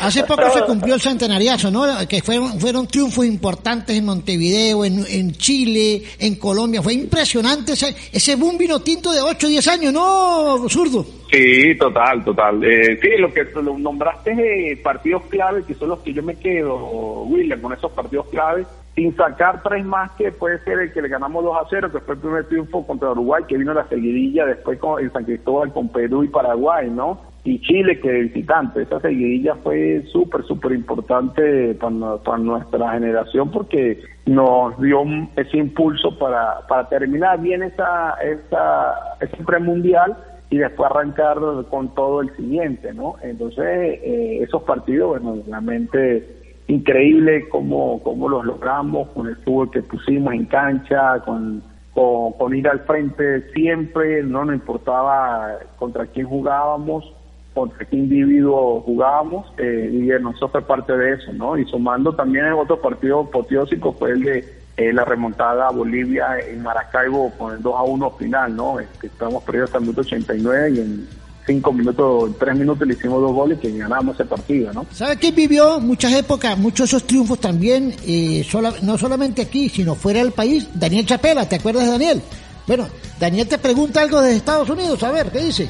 [0.00, 1.84] Hace poco se cumplió el centenariazo, ¿no?
[2.08, 6.82] Que fueron, fueron triunfos importantes en Montevideo, en, en Chile, en Colombia.
[6.82, 11.04] Fue impresionante ese, ese boom vino tinto de 8 o 10 años, ¿no, zurdo?
[11.32, 12.62] Sí, total, total.
[12.64, 16.34] Eh, sí, lo que lo nombraste eh, partidos clave, que son los que yo me
[16.36, 16.76] quedo,
[17.24, 18.64] William, con esos partidos clave,
[18.94, 22.00] sin sacar tres más que puede ser el que le ganamos 2 a 0, que
[22.00, 25.72] fue el primer triunfo contra Uruguay, que vino la seguidilla después con, en San Cristóbal
[25.72, 27.20] con Perú y Paraguay, ¿no?
[27.44, 28.82] Y Chile que visitante.
[28.82, 35.02] Esa seguidilla fue súper, súper importante para, nuestra generación porque nos dio
[35.36, 40.16] ese impulso para, para terminar bien esa, esa, ese premundial
[40.50, 41.38] y después arrancar
[41.70, 43.14] con todo el siguiente, ¿no?
[43.22, 43.64] Entonces,
[44.02, 50.32] eh, esos partidos, bueno, realmente increíble cómo, cómo los logramos con el fútbol que pusimos
[50.34, 51.62] en cancha, con,
[51.94, 57.12] con, ir al frente siempre, no nos importaba contra quién jugábamos,
[57.54, 61.58] contra qué individuo jugábamos, eh, y eso fue parte de eso, ¿no?
[61.58, 66.38] Y sumando también el otro partido apoteósico fue el de eh, la remontada a Bolivia
[66.38, 68.80] en Maracaibo con el 2 a 1 final, ¿no?
[68.80, 71.08] Este, estamos perdidos hasta el minuto 89 y en
[71.46, 74.86] cinco minutos, tres minutos le hicimos dos goles y ganamos ese partido, ¿no?
[74.92, 78.46] ¿Sabe quién vivió muchas épocas, muchos esos triunfos también, eh,
[78.82, 80.68] no solamente aquí, sino fuera del país?
[80.74, 82.22] Daniel Chapela, ¿te acuerdas de Daniel?
[82.66, 82.86] Bueno,
[83.18, 85.68] Daniel te pregunta algo desde Estados Unidos, a ver, ¿qué dice?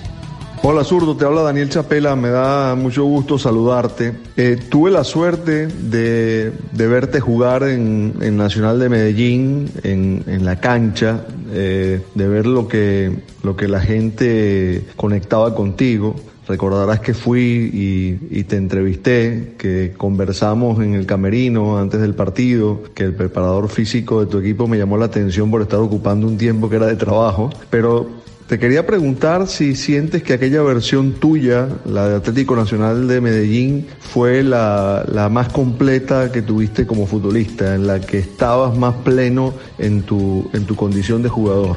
[0.63, 4.13] Hola zurdo, te habla Daniel Chapela, me da mucho gusto saludarte.
[4.37, 12.03] Eh, tuve la suerte de, verte jugar en, Nacional de Medellín, en, la cancha, eh,
[12.15, 16.15] de ver lo que, lo que la gente conectaba contigo.
[16.47, 22.83] Recordarás que fui y, y, te entrevisté, que conversamos en el camerino antes del partido,
[22.95, 26.37] que el preparador físico de tu equipo me llamó la atención por estar ocupando un
[26.37, 28.21] tiempo que era de trabajo, pero
[28.51, 33.87] te quería preguntar si sientes que aquella versión tuya, la de Atlético Nacional de Medellín,
[34.01, 39.55] fue la, la, más completa que tuviste como futbolista, en la que estabas más pleno
[39.79, 41.77] en tu, en tu condición de jugador.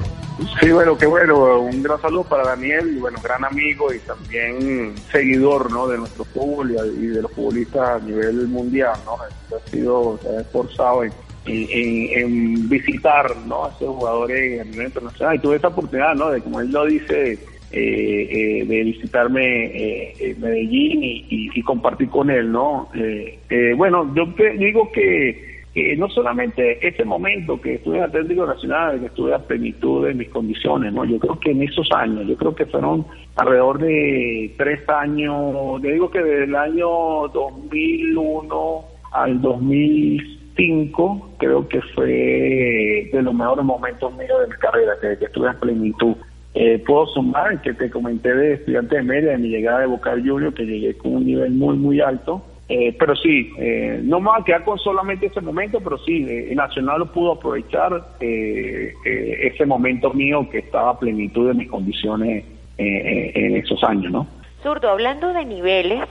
[0.60, 1.60] Sí, bueno, qué bueno.
[1.60, 5.88] Un gran saludo para Daniel y bueno, gran amigo y también seguidor ¿no?
[5.88, 8.96] de nuestro fútbol y, de los futbolistas a nivel mundial.
[9.06, 9.18] ¿no?
[9.56, 11.12] Ha sido se ha esforzado en
[11.46, 13.66] en, visitar ¿no?
[13.66, 15.36] a esos jugadores a nivel internacional.
[15.36, 16.30] Y tuve esa oportunidad, ¿no?
[16.30, 17.38] de como él lo dice,
[17.72, 22.52] eh, eh, de visitarme eh, Medellín y, compartir con él.
[22.52, 22.90] ¿no?
[22.94, 24.26] Eh, bueno, yo
[24.58, 25.54] digo que
[25.98, 30.30] no solamente ese momento que estuve en Atlético Nacional, que estuve a plenitud de mis
[30.30, 31.04] condiciones, ¿no?
[31.04, 35.90] Yo creo que en esos años, yo creo que fueron alrededor de tres años, yo
[35.90, 43.66] digo que desde el año 2001 al 2000 cinco, creo que fue de los mejores
[43.66, 46.16] momentos míos de mi carrera, que, que estuve en plenitud.
[46.56, 50.12] Eh, puedo sumar que te comenté de estudiante de media, de mi llegada de Boca
[50.12, 52.44] Juniors, que llegué con un nivel muy, muy alto.
[52.70, 56.26] Eh, pero sí, eh, no me voy a quedar con solamente ese momento, pero sí,
[56.30, 57.92] el Nacional pudo aprovechar
[58.22, 62.46] ese momento mío que estaba a plenitud de mis condiciones
[62.78, 64.28] en esos años, ¿no?
[64.64, 66.02] Zurdo, hablando de niveles,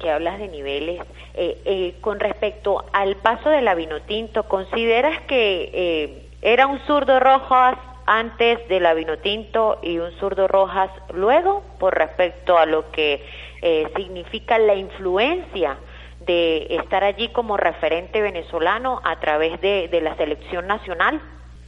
[0.00, 1.00] que hablas de niveles,
[1.34, 7.20] eh, eh, con respecto al paso de la Vinotinto, ¿consideras que eh, era un zurdo
[7.20, 7.76] Rojas
[8.06, 13.22] antes de la Vinotinto y un zurdo Rojas luego, por respecto a lo que
[13.94, 15.76] significa la influencia
[16.20, 21.20] de estar allí como referente venezolano a través de la selección nacional?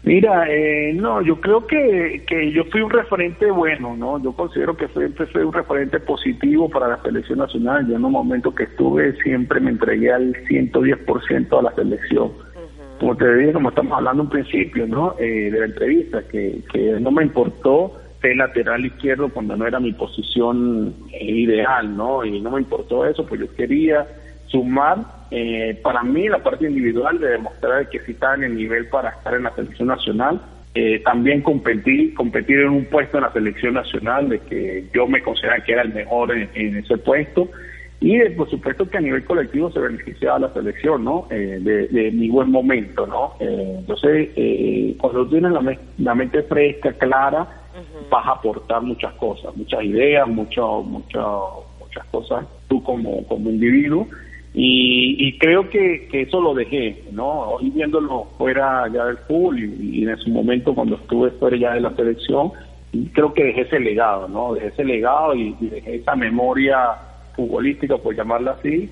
[0.04, 4.20] Mira, eh, no, yo creo que, que yo fui un referente bueno, ¿no?
[4.20, 7.86] Yo considero que siempre fui un referente positivo para la selección nacional.
[7.86, 12.32] Yo en un momento que estuve siempre me entregué al 110% a la selección.
[12.98, 15.14] Como te dije, como estamos hablando un principio, ¿no?
[15.20, 19.78] Eh, de la entrevista, que, que no me importó ser lateral izquierdo cuando no era
[19.78, 22.24] mi posición eh, ideal, ¿no?
[22.24, 24.04] Y no me importó eso, pues yo quería
[24.52, 24.98] sumar
[25.34, 29.08] eh, para mí la parte individual de demostrar que sí está en el nivel para
[29.08, 30.42] estar en la selección nacional,
[30.74, 35.22] eh, también competir, competir en un puesto en la selección nacional, de que yo me
[35.22, 37.48] consideraba que era el mejor en, ese puesto,
[37.98, 41.28] y por supuesto que a nivel colectivo se beneficiaba la selección, ¿no?
[41.30, 43.36] Eh, de, mi buen momento, ¿no?
[43.40, 44.28] entonces,
[44.98, 45.52] cuando tienes
[45.98, 47.46] la, mente fresca, clara,
[48.10, 54.08] vas a aportar muchas cosas, muchas ideas, mucho, mucho, muchas cosas tú como, como individuo
[54.54, 57.52] y, creo que, eso lo dejé, ¿no?
[57.52, 61.80] Hoy viéndolo fuera ya del fútbol y, en su momento cuando estuve fuera ya de
[61.80, 62.52] la selección,
[63.14, 64.52] creo que dejé ese legado, ¿no?
[64.52, 66.78] Dejé ese legado y, dejé esa memoria
[67.34, 68.90] futbolística, por llamarla así,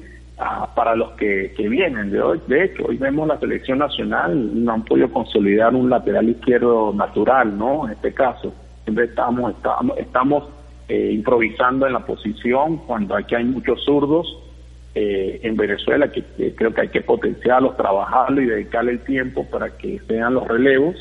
[0.74, 2.40] para los que, vienen de hoy.
[2.46, 7.58] De hecho, hoy vemos la selección nacional, no han podido consolidar un lateral izquierdo natural,
[7.58, 7.84] ¿no?
[7.84, 8.54] En este caso,
[8.84, 10.44] siempre estamos, estamos, estamos
[10.88, 14.38] eh, improvisando en la posición cuando aquí hay muchos zurdos
[14.92, 16.24] eh, en Venezuela, que,
[16.56, 20.96] creo que hay que potenciarlos, trabajarlo y dedicarle el tiempo para que sean los relevos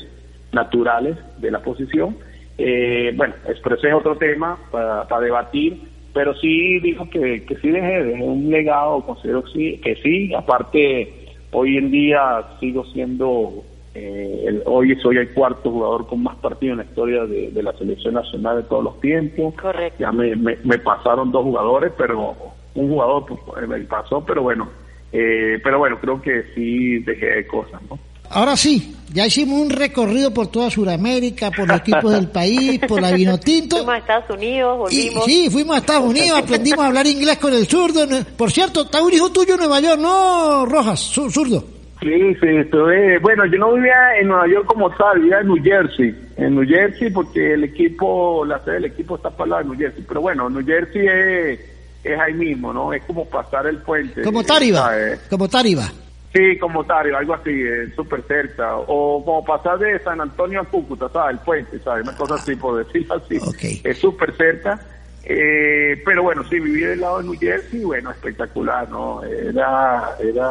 [0.52, 2.16] naturales de la posición.
[2.56, 5.80] Eh, bueno, expresé otro tema para, debatir,
[6.14, 11.12] pero sí dijo que, que sí dejé, un legado, considero que sí, que sí, aparte
[11.50, 13.64] hoy en día sigo siendo,
[13.96, 18.14] eh, hoy soy el cuarto jugador con más partidos en la historia de, la selección
[18.14, 19.52] nacional de todos los tiempos.
[19.54, 19.98] Correcto.
[19.98, 22.36] Ya me, me pasaron dos jugadores, pero
[22.74, 24.68] un jugador pues, me pasó, pero bueno,
[25.12, 27.98] eh, pero bueno, creo que sí dejé de cosas, ¿no?
[28.30, 33.02] ahora sí, ya hicimos un recorrido por toda Sudamérica, por los equipos del país, por
[33.02, 33.76] la Vinotinto.
[33.76, 35.24] Fuimos a Estados Unidos, volvimos.
[35.24, 38.06] sí, fuimos a Estados Unidos, aprendimos a hablar inglés con el zurdo.
[38.36, 41.00] Por cierto, está un hijo tuyo en Nueva York, ¿no, Rojas?
[41.00, 41.64] Zurdo.
[42.00, 45.62] Sí, sí, estuve, bueno, yo no vivía en Nueva York como tal, vivía en New
[45.62, 49.68] Jersey, en New Jersey porque el equipo, la sede del equipo está para lado de
[49.68, 51.60] New Jersey, pero bueno, New Jersey es,
[52.04, 52.92] es ahí mismo, ¿no?
[52.92, 54.22] Es como pasar el puente.
[54.22, 54.90] Como Tariba,
[55.28, 55.90] como Tariba.
[56.32, 57.62] Sí, como Tariba, algo así,
[57.96, 61.38] súper cerca, o como pasar de San Antonio a Cúcuta, ¿sabes?
[61.38, 62.06] El puente, ¿sabes?
[62.06, 63.38] Una cosa así, por decirlo así.
[63.82, 64.80] Es súper cerca
[65.24, 69.22] eh, pero bueno, sí, viví del lado de New Jersey, bueno, espectacular, ¿no?
[69.22, 70.50] Era, era,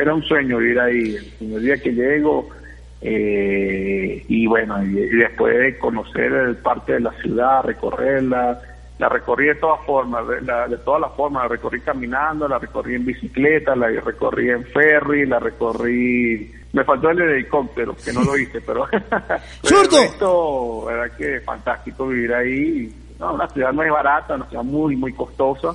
[0.00, 1.16] era un sueño vivir ahí.
[1.16, 2.48] El primer día que llego,
[3.02, 8.60] eh, y bueno, y, después de conocer parte de la ciudad, recorrerla,
[8.98, 12.94] la recorrí de todas formas, de, de todas las formas, la recorrí caminando, la recorrí
[12.94, 16.52] en bicicleta, la recorrí en ferry, la recorrí...
[16.72, 18.86] Me faltó el helicóptero, que no lo hice, pero...
[19.62, 19.98] ¡Surdo!
[19.98, 24.96] esto, verdad que fantástico vivir ahí no, una ciudad no es barata, una ciudad muy,
[24.96, 25.72] muy costosa,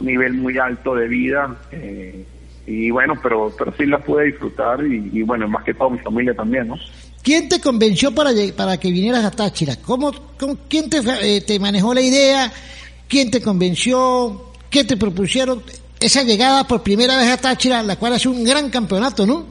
[0.00, 1.56] nivel muy alto de vida.
[1.72, 2.24] Eh,
[2.66, 6.34] y bueno, pero, pero sí la pude disfrutar y, bueno, más que todo mi familia
[6.34, 6.76] también, ¿no?
[7.26, 9.74] ¿Quién te convenció para, para que vinieras a Táchira?
[9.84, 10.12] ¿Cómo,
[10.68, 12.52] ¿Quién te, eh, te manejó la idea?
[13.08, 14.52] ¿Quién te convenció?
[14.70, 15.60] ¿Qué te propusieron?
[15.98, 19.44] Esa llegada por primera vez a Táchira, la cual es un gran campeonato, ¿no?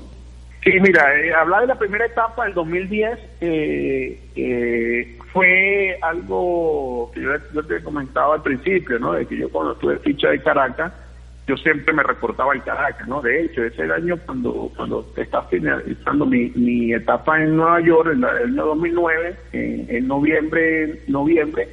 [0.63, 7.23] Sí, mira, eh, hablar de la primera etapa del 2010, eh, eh, fue algo que
[7.23, 9.11] yo, te comentaba al principio, ¿no?
[9.11, 10.93] De que yo cuando estuve ficha de Caracas,
[11.47, 13.21] yo siempre me reportaba al Caracas, ¿no?
[13.21, 18.23] De hecho, ese año cuando cuando está finalizando mi, mi etapa en Nueva York, en
[18.23, 21.67] el año 2009, en, noviembre, noviembre,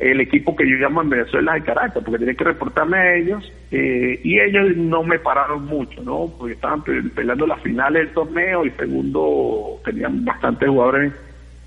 [0.00, 3.52] el equipo que yo llamo en Venezuela de Caracas, porque tenía que reportarme a ellos,
[3.70, 6.32] eh, y ellos no me pararon mucho, ¿no?
[6.36, 11.12] Porque estaban peleando las finales del torneo y segundo tenían bastantes jugadores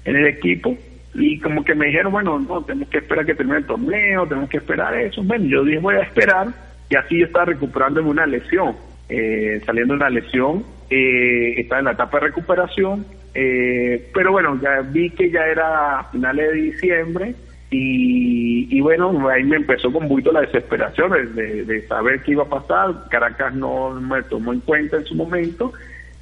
[0.04, 0.78] en el equipo
[1.20, 4.50] y como que me dijeron, bueno, no, tenemos que esperar que termine el torneo, tenemos
[4.50, 5.24] que esperar eso.
[5.24, 6.48] Bueno, yo dije, voy a esperar,
[6.90, 8.76] y así yo estaba recuperándome una lesión,
[9.10, 14.60] eh, saliendo de una lesión, eh, estaba en la etapa de recuperación, eh, pero bueno,
[14.62, 17.36] ya vi que ya era finales de diciembre,
[17.70, 22.44] y, y, bueno, ahí me empezó con poquito la desesperación de, de, saber qué iba
[22.44, 23.10] a pasar.
[23.10, 25.74] Caracas no me tomó en cuenta en su momento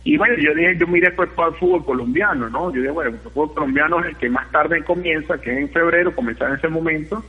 [0.05, 2.71] y bueno, yo dije, yo miré pues para el fútbol colombiano, ¿no?
[2.71, 5.69] Yo dije, bueno, el fútbol colombiano es el que más tarde comienza, que es en
[5.69, 7.25] febrero, comenzar en ese momento.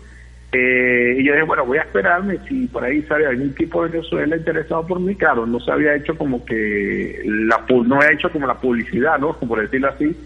[0.59, 3.91] Eh, y yo dije, bueno, voy a esperarme si por ahí sale algún equipo de
[3.91, 5.15] Venezuela interesado por mí.
[5.15, 9.35] Claro, no se había hecho como que, la no había hecho como la publicidad, ¿no?
[9.39, 10.17] Como por decirlo así,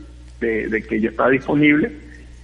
[0.41, 1.91] de, que yo estaba disponible.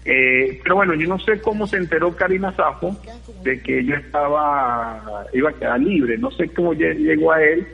[0.04, 2.96] Eh, pero bueno, yo no sé cómo se enteró Karina Safo
[3.42, 6.18] de que yo estaba, iba a quedar libre.
[6.18, 7.66] No sé cómo llegó a él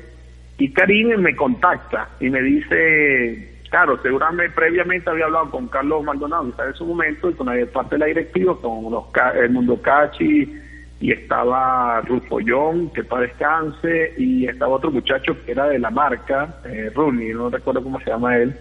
[0.59, 6.55] y Karim me contacta y me dice, claro, seguramente previamente había hablado con Carlos Maldonado,
[6.55, 9.05] que en su momento, y con la parte de la directiva, con los,
[9.35, 10.61] el Mundo Cachi,
[11.01, 15.89] y estaba Rufo Young, que para descanse, y estaba otro muchacho que era de la
[15.91, 18.55] marca, eh, no recuerdo cómo se llama él.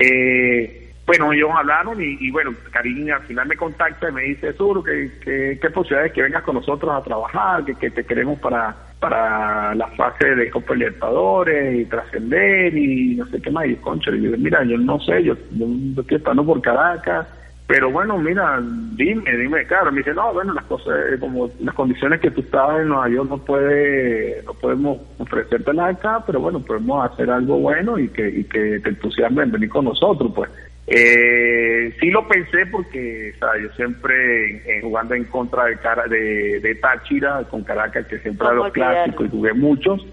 [0.00, 4.82] Eh, bueno, ellos hablaron y, bueno, Karim al final me contacta y me dice, Suro,
[4.82, 8.74] que, que, qué posibilidades que vengas con nosotros a trabajar, que, que te queremos para
[9.00, 13.66] para la fase de Copa Libertadores y trascender y no sé qué más.
[13.66, 17.26] Y concha, y yo, mira, yo no sé, yo, estoy estando por Caracas,
[17.66, 19.90] pero bueno, mira, dime, dime, claro.
[19.90, 23.08] Me dice, no, bueno, las cosas, eh, como las condiciones que tú estabas en Nueva
[23.08, 28.28] York no puede, no podemos ofrecértelas acá, pero bueno, podemos hacer algo bueno y que,
[28.28, 30.50] y que te entusiasme en venir con nosotros, pues.
[30.88, 37.42] Eh, sí lo pensé porque yo siempre jugando en contra de cara de, de Táchira
[37.50, 40.06] con Caracas que siempre era los clásicos y jugué muchos.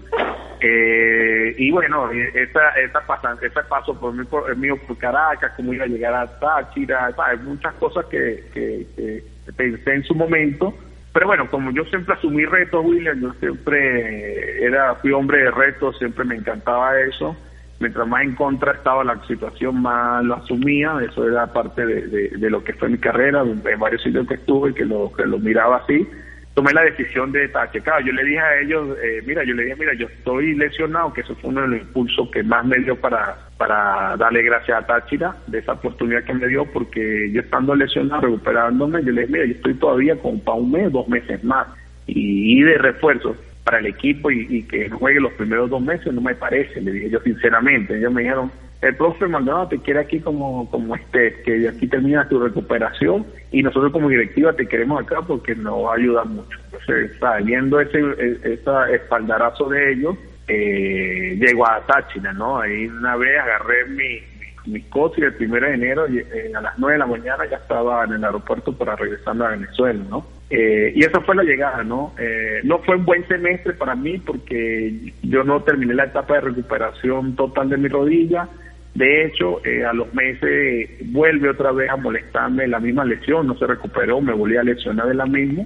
[0.60, 5.74] Eh, y bueno esa esa pasan, ese paso por mí por, mío por Caracas cómo
[5.74, 9.22] iba a llegar a Táchira hay muchas cosas que, que,
[9.56, 10.74] pensé en su momento.
[11.12, 15.96] Pero bueno como yo siempre asumí retos William yo siempre era fui hombre de retos
[15.98, 17.36] siempre me encantaba eso
[17.84, 22.64] mientras más en contra estaba la situación, más lo asumía, eso era parte de, lo
[22.64, 26.08] que fue mi carrera, en varios sitios que estuve, que lo, que lo miraba así,
[26.54, 29.76] tomé la decisión de estar Yo le dije a ellos, eh, mira, yo le dije,
[29.78, 32.96] mira, yo estoy lesionado, que eso fue uno de los impulsos que más me dio
[32.96, 37.74] para, para darle gracias a Táchira de esa oportunidad que me dio, porque yo estando
[37.74, 41.66] lesionado, recuperándome, yo le dije, mira, yo estoy todavía como para dos meses más,
[42.06, 46.20] y, y de refuerzo para el equipo y, que juegue los primeros dos meses, no
[46.20, 47.96] me parece, le dije yo sinceramente.
[47.96, 48.52] Ellos me dijeron,
[48.82, 53.62] el profe Maldonado te quiere aquí como, como estés, que aquí termina tu recuperación y
[53.62, 56.58] nosotros como directiva te queremos acá porque nos va a ayudar mucho.
[56.66, 58.00] Entonces, viendo ese,
[58.42, 62.60] ese espaldarazo de ellos, eh, llego a Táchira, ¿no?
[62.60, 64.20] Ahí una vez agarré mi,
[64.66, 67.56] mis cosas y el primero de enero eh, a las 9 de la mañana ya
[67.56, 70.26] estaba en el aeropuerto para regresar a Venezuela, ¿no?
[70.56, 72.14] Eh, y esa fue la llegada, ¿no?
[72.16, 76.42] Eh, no fue un buen semestre para mí porque yo no terminé la etapa de
[76.42, 78.48] recuperación total de mi rodilla.
[78.94, 83.66] De hecho, a los meses vuelve otra vez a molestarme la misma lesión, no se
[83.66, 85.64] recuperó, me volví a lesionar de la misma.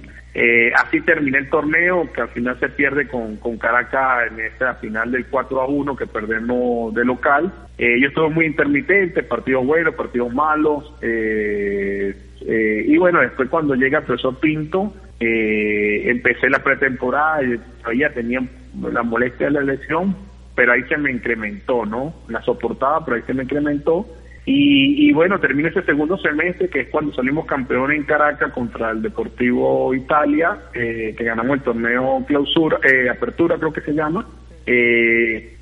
[0.73, 5.11] así terminé el torneo, que al final se pierde con, con Caracas en esta final
[5.11, 7.53] del 4 a 1 que perdemos de local.
[7.77, 10.91] yo estuve muy intermitente, partidos buenos, partidos malos.
[11.03, 11.78] Eh,
[12.79, 18.13] eh, y bueno, después cuando llega el profesor Pinto, eh, empecé la pretemporada y todavía
[18.13, 18.41] tenía
[18.91, 20.15] la molestia de la elección,
[20.55, 22.13] pero ahí se me incrementó, ¿no?
[22.27, 24.05] La soportaba, pero ahí se me incrementó.
[24.51, 29.03] Y, bueno, termina ese segundo semestre, que es cuando salimos campeones en Caracas contra el
[29.03, 32.79] Deportivo Italia, eh, que ganamos el torneo clausura,
[33.11, 34.25] apertura creo que se llama.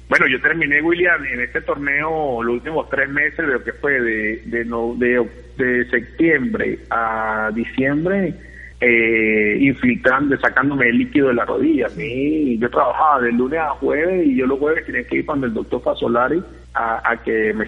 [0.09, 3.99] Bueno, yo terminé, William, en este torneo los últimos tres meses, de lo que fue
[3.99, 8.33] de, de, de de septiembre a diciembre
[8.79, 11.87] eh, infiltrando, sacándome el líquido de la rodilla.
[11.87, 15.25] A mí, yo trabajaba de lunes a jueves y yo los jueves tenía que ir
[15.25, 16.43] cuando el doctor Fasolari
[16.75, 17.65] a, a que me,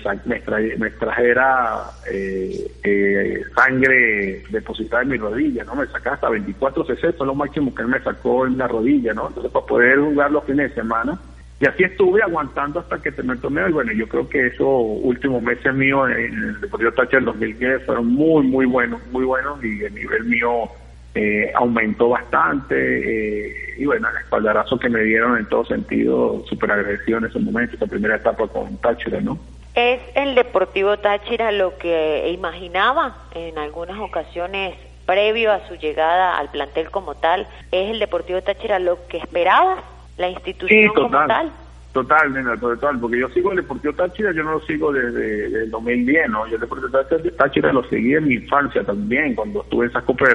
[0.77, 1.79] me, trajera
[2.11, 5.75] eh, eh, sangre depositada en mi rodilla, ¿no?
[5.75, 9.13] Me sacaba hasta 24 cc, fue lo máximo que él me sacó en la rodilla,
[9.15, 9.29] ¿no?
[9.29, 11.19] Entonces, para poder jugar los fines de semana,
[11.61, 13.67] y así estuve aguantando hasta que terminó el torneo.
[13.67, 14.67] Y bueno, yo creo que esos
[15.03, 19.61] últimos meses míos en el Deportivo Táchira del 2010 fueron muy, muy buenos, muy buenos.
[19.63, 20.69] Y el nivel mío
[21.15, 22.75] eh, aumentó bastante.
[22.75, 27.39] Eh, y bueno, el espaldarazo que me dieron en todo sentido, súper agradecido en ese
[27.39, 29.37] momento, esa primera etapa con Táchira, ¿no?
[29.75, 36.51] ¿Es el Deportivo Táchira lo que imaginaba en algunas ocasiones previo a su llegada al
[36.51, 37.47] plantel como tal?
[37.71, 39.79] ¿Es el Deportivo Táchira lo que esperabas?
[40.19, 41.51] La institución total, como tal.
[41.93, 45.71] Total, nena, total, porque yo sigo el Deportivo Táchira, yo no lo sigo desde, el
[45.71, 46.45] 2010, ¿no?
[46.47, 46.89] Yo el Deportivo
[47.35, 50.25] Táchira lo seguí en mi infancia también, cuando estuve en esas Copa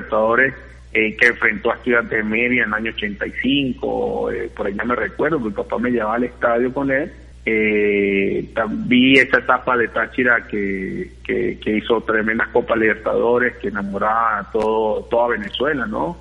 [0.92, 4.84] eh, que enfrentó a Estudiantes de Media en el año 85, eh, por ahí ya
[4.84, 7.12] me recuerdo, mi papá me llevaba al estadio con él.
[7.46, 8.48] Eh,
[8.86, 14.50] vi esa etapa de Táchira que, que, que hizo tremendas Copas Libertadores, que enamoraba a
[14.50, 16.16] todo, toda Venezuela, ¿no?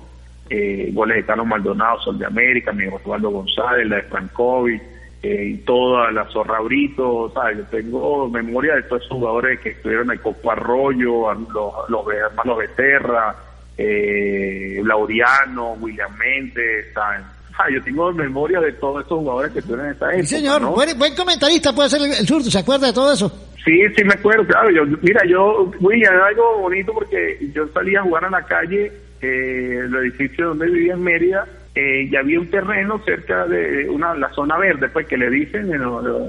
[0.54, 4.82] Eh, goles de Carlos Maldonado, Sol de América, Miguel Osvaldo González, la de Frankovic,
[5.22, 7.58] eh, y toda la Zorra Brito, ¿sabes?
[7.58, 12.58] Yo tengo memoria de todos esos jugadores que estuvieron en Coco Arroyo, los, los hermanos
[12.58, 13.34] Becerra,
[13.76, 17.24] eh, Laureano, William Méndez, ¿sabes?
[17.72, 20.22] yo tengo memoria de todos esos jugadores que estuvieron en esa época.
[20.24, 23.28] Sí, señor, buen, comentarista puede ser el, el ¿se acuerda de todo eso?
[23.64, 24.70] Sí, sí me acuerdo, claro.
[24.70, 28.92] Yo, mira, yo, William, algo bonito porque yo salía a jugar a la calle
[29.24, 34.14] eh, el edificio donde vivía en Mérida, eh, ya había un terreno cerca de una
[34.14, 35.82] la zona verde, pues que le dicen en,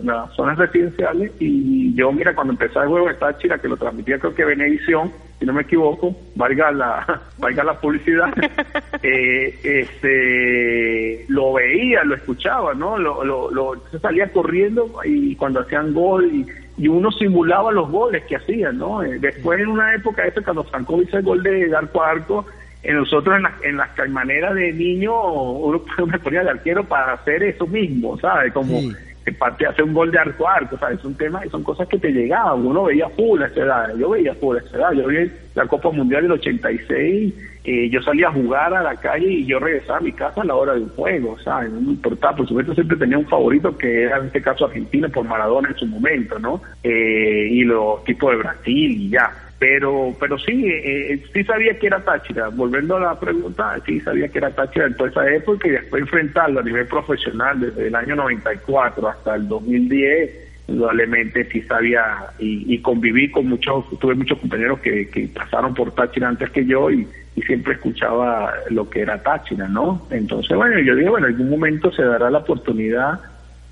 [0.05, 1.31] las zonas residenciales.
[1.39, 5.11] Y yo, mira, cuando empezó el juego de Táchira, que lo transmitía creo que Venevisión,
[5.39, 8.33] si no me equivoco, valga la, valga la publicidad,
[9.03, 12.97] eh, este, lo veía, lo escuchaba, ¿no?
[12.97, 16.45] Lo, lo, lo, salía corriendo y cuando hacían gol y,
[16.77, 19.03] y uno simulaba los goles que hacían, ¿no?
[19.03, 22.45] Eh, después en una época, esa cuando Franco hizo el gol de a arco,
[22.93, 27.43] nosotros en, la, en las caimaneras de niño uno me ponía de arquero para hacer
[27.43, 28.53] eso mismo, ¿sabes?
[28.53, 28.79] Como
[29.25, 30.99] que parte hacer un gol de arco a arco, ¿sabes?
[30.99, 34.11] Es un tema, son cosas que te llegaban, uno veía full a esa edad, yo
[34.11, 37.33] veía full a esa edad, yo vi la Copa Mundial del 86,
[37.63, 40.45] eh, yo salía a jugar a la calle y yo regresaba a mi casa a
[40.45, 41.71] la hora del juego, ¿sabes?
[41.71, 45.09] No me importaba, por supuesto siempre tenía un favorito que era en este caso Argentina
[45.09, 46.61] por Maradona en su momento, ¿no?
[46.83, 51.77] Eh, y los tipos de Brasil y ya pero pero sí eh, eh, sí sabía
[51.79, 52.49] que era Táchira.
[52.49, 56.01] Volviendo a la pregunta sí sabía que era Táchira en toda esa época y después
[56.01, 62.03] enfrentarlo a nivel profesional desde el año 94 hasta el 2010 indudablemente sí sabía
[62.39, 66.89] y, conviví con muchos tuve muchos compañeros que, que pasaron por Táchira antes que yo
[66.89, 71.33] y, y siempre escuchaba lo que era Táchira no entonces bueno yo digo bueno en
[71.33, 73.19] algún momento se dará la oportunidad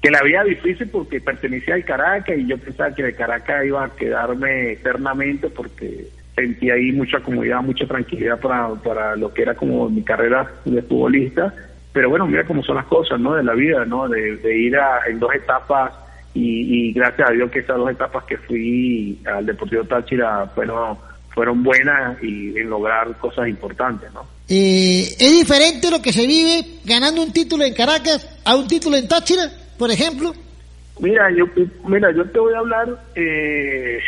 [0.04, 3.86] que la vida difícil porque pertenecía al Caracas y yo pensaba que de Caracas iba
[3.86, 9.56] a quedarme eternamente porque sentía ahí mucha comodidad, mucha tranquilidad para, para lo que era
[9.56, 11.54] como mi carrera de futbolista.
[11.94, 13.34] Pero bueno, mira cómo son las cosas, ¿no?
[13.36, 14.10] De la vida, ¿no?
[14.10, 15.94] De, ir a, en dos etapas
[16.34, 20.98] y, gracias a Dios que esas dos etapas que fui al Deportivo Táchira fueron,
[21.30, 24.26] fueron buenas y en lograr cosas importantes, ¿no?
[24.50, 28.98] Eh, ¿Es diferente lo que se vive ganando un título en Caracas a un título
[28.98, 29.63] en Táchira?
[29.78, 30.34] Por ejemplo?
[31.00, 31.46] Mira, yo,
[31.88, 34.00] mira, yo te voy a hablar, eh,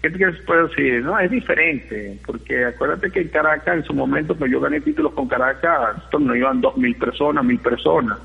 [0.00, 1.02] ¿qué te puedo decir?
[1.02, 5.12] No, es diferente, porque acuérdate que en Caracas, en su momento, que yo gané títulos
[5.14, 8.18] con Caracas, no iban dos mil personas, mil personas.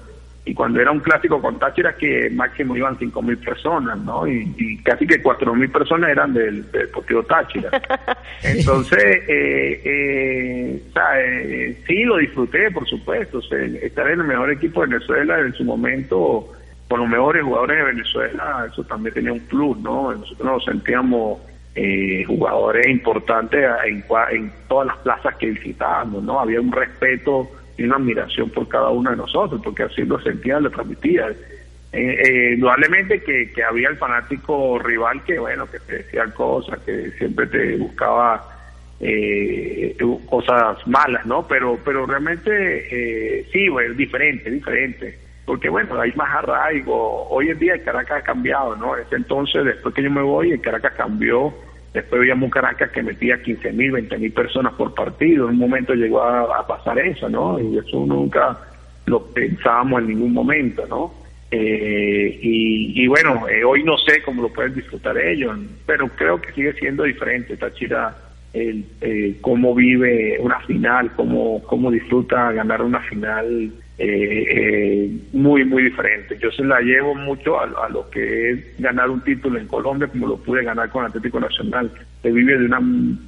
[0.46, 4.28] y cuando era un clásico con Táchira que máximo iban 5.000 personas, ¿no?
[4.28, 7.70] Y, casi que 4.000 personas eran del, Deportivo Táchira.
[8.44, 10.82] Entonces, eh, eh,
[11.16, 13.39] eh, sí, lo disfruté, por supuesto.
[13.39, 16.52] estar en el mejor equipo de Venezuela en su momento,
[16.94, 20.14] con los mejores jugadores de Venezuela, eso también tenía un plus, ¿no?
[20.14, 21.39] Nosotros nos sentíamos
[21.74, 24.04] eh, jugadores importantes en,
[24.68, 26.39] todas las plazas que visitábamos, ¿no?
[26.39, 30.60] Había un respeto y una admiración por cada uno de nosotros, porque así lo sentía,
[30.60, 31.30] lo transmitía.
[31.30, 31.36] Eh,
[31.94, 37.10] eh, indudablemente que, que, había el fanático rival que, bueno, que te decía cosas, que
[37.18, 38.54] siempre te buscaba
[39.00, 39.98] eh,
[40.30, 41.48] cosas malas, ¿no?
[41.48, 45.22] Pero, pero realmente eh, sí, bueno, diferente, diferente.
[45.46, 47.28] Porque, bueno, hay más arraigo.
[47.30, 48.96] Hoy en día el Caracas ha cambiado, ¿no?
[48.96, 51.54] Ese entonces, después que yo me voy, el Caracas cambió
[51.94, 55.46] Después veíamos un Caracas que metía 15 mil, 20 mil personas por partido.
[55.46, 57.60] En un momento llegó a, pasar eso, ¿no?
[57.60, 58.58] Y eso nunca
[59.06, 61.14] lo pensábamos en ningún momento, ¿no?
[61.52, 66.52] Eh, y, bueno, eh, hoy no sé cómo lo pueden disfrutar ellos, pero creo que
[66.54, 68.18] sigue siendo diferente Táchira,
[68.54, 73.72] el, eh, cómo vive una final, cómo, cómo disfruta ganar una final
[74.04, 76.38] eh, eh, muy, muy diferente.
[76.38, 80.28] Yo se la llevo mucho a, lo que es ganar un título en Colombia, como
[80.28, 81.89] lo pude ganar con Atlético Nacional.
[82.22, 82.82] Se vive de una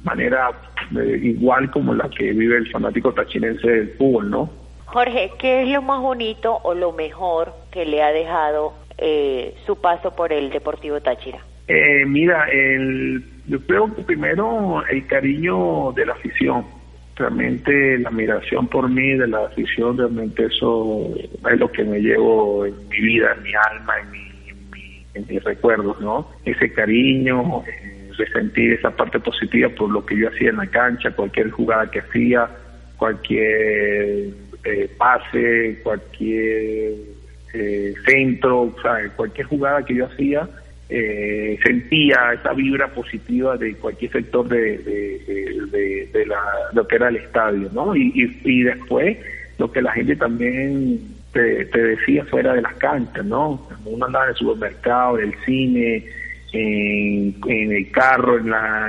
[0.04, 0.50] manera
[0.98, 4.50] eh, igual como la que vive el fanático tachinense del fútbol, ¿no?
[4.84, 9.80] Jorge, ¿qué es lo más bonito o lo mejor que le ha dejado eh, su
[9.80, 11.38] paso por el Deportivo Táchira?
[12.06, 16.64] mira, el, yo creo que primero el cariño de la afición
[17.16, 22.66] realmente la admiración por mí, de la afición, realmente eso es lo que me llevo
[22.66, 26.30] en mi vida, en mi alma, en, mi, en, mis recuerdos, ¿no?
[26.44, 27.96] Ese cariño, eh,
[28.32, 32.00] sentir esa parte positiva por lo que yo hacía en la cancha, cualquier jugada que
[32.00, 32.48] hacía,
[32.96, 34.30] cualquier
[34.64, 36.92] eh, pase, cualquier
[37.54, 38.74] eh, centro,
[39.16, 40.48] cualquier jugada que yo hacía,
[40.88, 44.78] eh, sentía esa vibra positiva de cualquier sector de,
[46.12, 46.40] de, la,
[46.72, 47.96] lo que era el estadio, ¿no?
[47.96, 49.18] Y, y, después
[49.58, 51.00] lo que la gente también
[51.32, 53.68] te, decía fuera de las canchas, ¿no?
[53.84, 56.04] Uno andaba en el supermercado, en el cine,
[56.52, 58.88] en, el carro, en, la,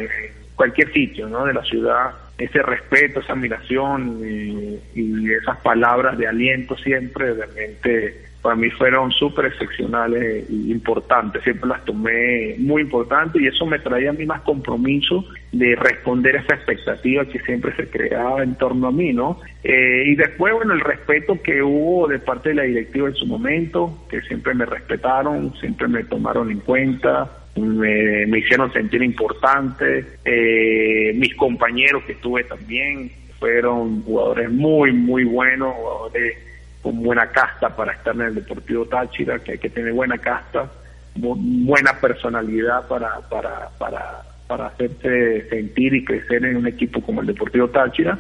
[0.56, 1.46] cualquier sitio, ¿no?
[1.46, 8.27] De la ciudad, ese respeto, esa admiración y, y esas palabras de aliento siempre realmente
[8.48, 13.78] para mí fueron súper excepcionales e importantes, siempre las tomé muy importantes y eso me
[13.78, 18.56] traía a mí más compromiso de responder a esa expectativa que siempre se creaba en
[18.56, 19.42] torno a mí, ¿no?
[19.66, 23.26] Eh, y después, bueno, el respeto que hubo de parte de la directiva en su
[23.26, 31.12] momento, que siempre me respetaron, siempre me tomaron en cuenta, me, hicieron sentir importante, eh,
[31.18, 36.47] mis compañeros que tuve también fueron jugadores muy, muy buenos, jugadores
[36.82, 40.70] con buena casta para estar en el Deportivo Táchira, que hay que tener buena casta,
[41.16, 47.28] buena personalidad para, para, para, para hacerse sentir y crecer en un equipo como el
[47.28, 48.18] Deportivo Táchira.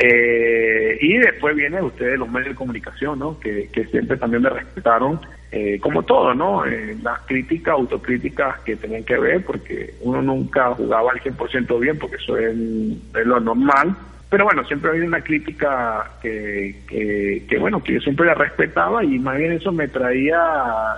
[0.00, 3.40] Eh, y después vienen ustedes los medios de comunicación, ¿no?
[3.40, 5.20] Que, siempre también me respetaron,
[5.50, 6.64] eh, como todo, ¿no?
[6.64, 11.98] Eh, las críticas, autocríticas que tenían que ver, porque uno nunca jugaba al 100% bien,
[11.98, 13.96] porque eso es, es lo normal
[14.30, 19.02] pero bueno, siempre ha habido una crítica que, que, bueno, que yo siempre la respetaba
[19.02, 20.38] y más bien eso me traía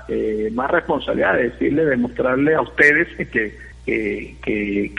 [0.09, 3.55] eh, más responsabilidad de decirle, de mostrarle a ustedes que,
[3.87, 4.93] que, que,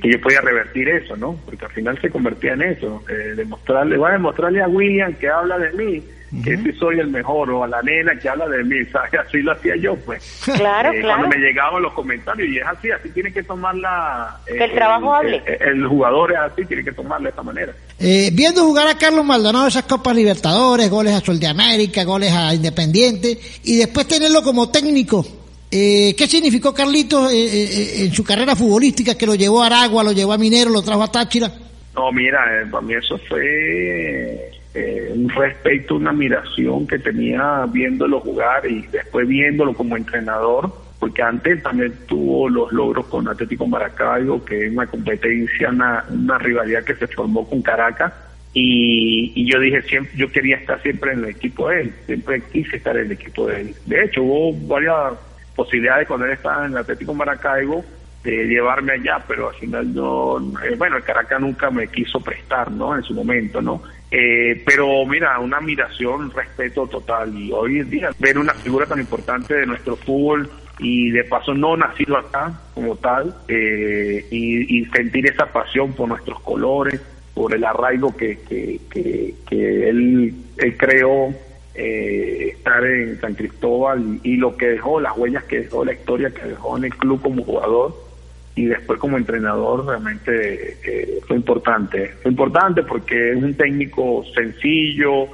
[0.00, 1.38] que, yo podía revertir eso, ¿no?
[1.44, 5.28] Porque al final se convertía en eso, eh, demostrarle, voy a demostrarle a William que
[5.28, 6.02] habla de mí,
[6.44, 9.12] que si soy el mejor, o a la nena que habla de mí, ¿sabes?
[9.26, 10.42] Así lo hacía yo, pues.
[10.44, 11.18] Claro, eh, claro.
[11.18, 14.38] Cuando me llegaban los comentarios, y es así, así tiene que tomarla.
[14.46, 15.42] Eh, que el trabajo hable.
[15.60, 17.72] El, jugador es así, tiene que tomarla de esta manera.
[17.98, 22.32] Eh, viendo jugar a Carlos Maldonado esas Copas Libertadores, goles a Sol de América, goles
[22.32, 25.26] a Independiente, y después tenerlo como técnico.
[25.72, 30.32] Eh, ¿Qué significó Carlitos en su carrera futbolística que lo llevó a Aragua, lo llevó
[30.32, 31.52] a Minero, lo trajo a Táchira?
[31.94, 32.40] No, mira,
[32.70, 39.26] para mí eso fue eh, un respeto, una admiración que tenía viéndolo jugar y después
[39.26, 44.86] viéndolo como entrenador, porque antes también tuvo los logros con Atlético Maracaibo, que es una
[44.86, 48.12] competencia, una, rivalidad que se formó con Caracas.
[48.52, 52.76] Y, yo dije siempre, yo quería estar siempre en el equipo de él, siempre quise
[52.76, 53.74] estar en el equipo de él.
[53.86, 55.14] De hecho, hubo varias
[55.56, 57.84] posibilidades cuando él estaba en el Atlético Maracaibo
[58.22, 62.70] de llevarme allá, pero al final no, eh, bueno, el Caracas nunca me quiso prestar,
[62.70, 62.94] ¿no?
[62.94, 63.82] En su momento, ¿no?
[64.10, 67.36] Eh, pero mira, una admiración, respeto total.
[67.36, 70.50] Y hoy en día ver una figura tan importante de nuestro fútbol
[70.80, 76.40] y de paso no nacido acá como tal, eh, y, sentir esa pasión por nuestros
[76.40, 77.00] colores,
[77.34, 80.34] por el arraigo que, que, que, él,
[80.78, 81.34] creó
[81.74, 86.30] eh, estar en San Cristóbal y, lo que dejó, las huellas que dejó, la historia
[86.30, 88.09] que dejó en el club como jugador
[88.54, 92.14] y después como entrenador realmente eh, fue importante.
[92.22, 95.28] Fue importante porque es un técnico sencillo,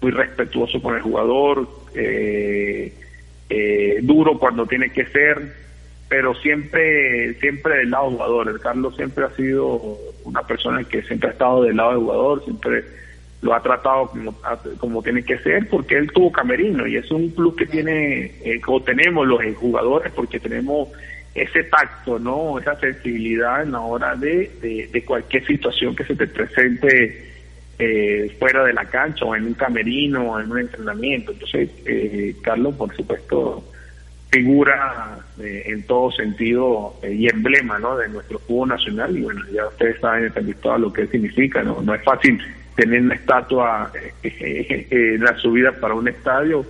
[0.00, 2.92] muy respetuoso con el jugador, eh,
[3.48, 5.54] eh, duro cuando tiene que ser,
[6.08, 8.60] pero siempre siempre del lado jugador.
[8.60, 12.84] Carlos siempre ha sido una persona que siempre ha estado del lado del jugador, siempre
[13.42, 14.34] lo ha tratado como,
[14.78, 18.60] como tiene que ser, porque él tuvo camerino y es un club que tiene, eh,
[18.60, 20.88] como tenemos los jugadores, porque tenemos
[21.36, 22.58] ese tacto, ¿no?
[22.58, 27.26] Esa sensibilidad en la hora de, de, cualquier situación que se te presente
[27.78, 31.32] eh, fuera de la cancha o en un camerino o en un entrenamiento.
[31.32, 33.62] Entonces, eh, Carlos, por supuesto,
[34.30, 37.98] figura eh, en todo sentido y emblema, ¿no?
[37.98, 40.32] De nuestro fútbol nacional y bueno, ya ustedes saben
[40.62, 41.82] todo lo que significa, ¿no?
[41.82, 42.40] No es fácil
[42.76, 43.92] tener una estatua
[44.22, 46.64] en la subida para un estadio.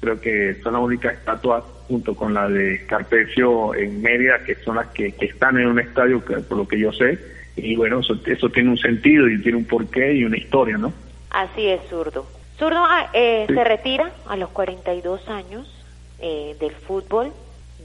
[0.00, 4.76] Creo que son las únicas estatuas junto con la de Carpecio en Mérida, que son
[4.76, 7.18] las que, están en un estadio, por lo que yo sé,
[7.62, 10.92] y bueno, eso, tiene un sentido y tiene un porqué y una historia, ¿no?
[11.30, 12.26] Así es, Zurdo.
[12.58, 15.68] Zurdo ah, eh, se retira a los 42 años
[16.20, 17.32] eh, del fútbol,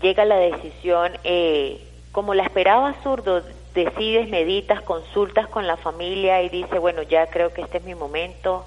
[0.02, 1.82] llega la decisión, eh,
[2.12, 7.54] como la esperaba Zurdo, decides, meditas, consultas con la familia y dice, bueno, ya creo
[7.54, 8.66] que este es mi momento,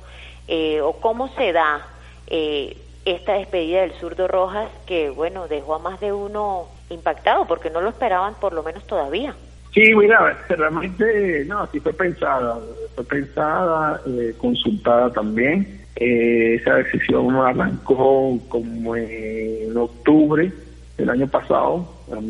[0.83, 1.87] o cómo se da
[3.07, 7.81] esta despedida del zurdo Rojas que, bueno, dejó a más de uno impactado porque no
[7.81, 9.35] lo esperaban por lo menos todavía.
[9.73, 12.59] Sí, mira, realmente, no, sí fue pensada,
[12.95, 15.81] fue pensada, eh, consultada también.
[15.95, 20.53] Eh, esa decisión arrancó como en octubre
[20.99, 22.21] del año pasado, a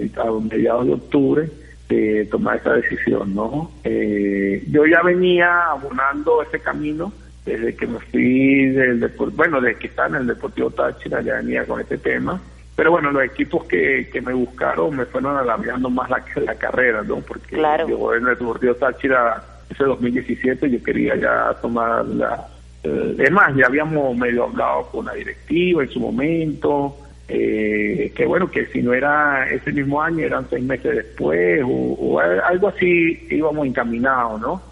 [0.40, 1.50] mediados de octubre,
[1.88, 3.70] de tomar esa decisión, ¿no?
[3.84, 7.12] Eh, yo ya venía abonando ese camino
[7.46, 11.36] desde que me fui del deporte, bueno, desde que estaba en el Deportivo Táchira ya
[11.36, 12.40] venía con este tema,
[12.74, 17.02] pero bueno, los equipos que, que me buscaron me fueron alargando más la, la carrera,
[17.02, 17.20] ¿no?
[17.20, 17.56] Porque
[17.88, 22.48] yo en el Deportivo Táchira ese 2017 yo quería ya tomar la...
[22.82, 26.96] Eh, es más, ya habíamos medio hablado con la directiva en su momento,
[27.28, 32.20] eh, que bueno, que si no era ese mismo año, eran seis meses después, o
[32.20, 34.62] algo así íbamos encaminados, ¿no?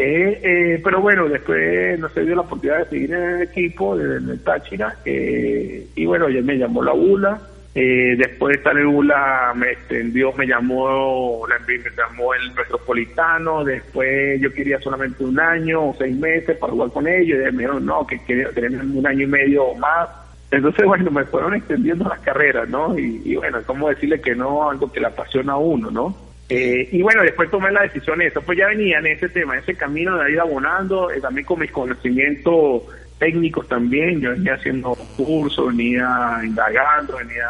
[0.00, 3.98] Eh, eh, pero bueno, después no se dio la oportunidad de seguir en el equipo,
[3.98, 7.40] en el Táchira, eh, y bueno, ya me llamó la ULA,
[7.74, 14.80] después de en ULA me extendió, me llamó, me llamó el Metropolitano, después yo quería
[14.80, 18.22] solamente un año o seis meses para jugar con ellos, y me dijeron no, que
[18.24, 20.08] quería tener un año y medio más,
[20.52, 22.96] entonces bueno, me fueron extendiendo las carreras, ¿no?
[22.96, 26.27] Y, y bueno, ¿cómo decirle que no algo que le apasiona a uno, ¿no?
[26.48, 29.54] Eh, y bueno, después tomé la decisión de eso, pues ya venía en ese tema,
[29.54, 32.84] en ese camino de ir abonando, eh, también con mis conocimientos
[33.18, 37.48] técnicos también, yo venía haciendo cursos, venía indagando, venía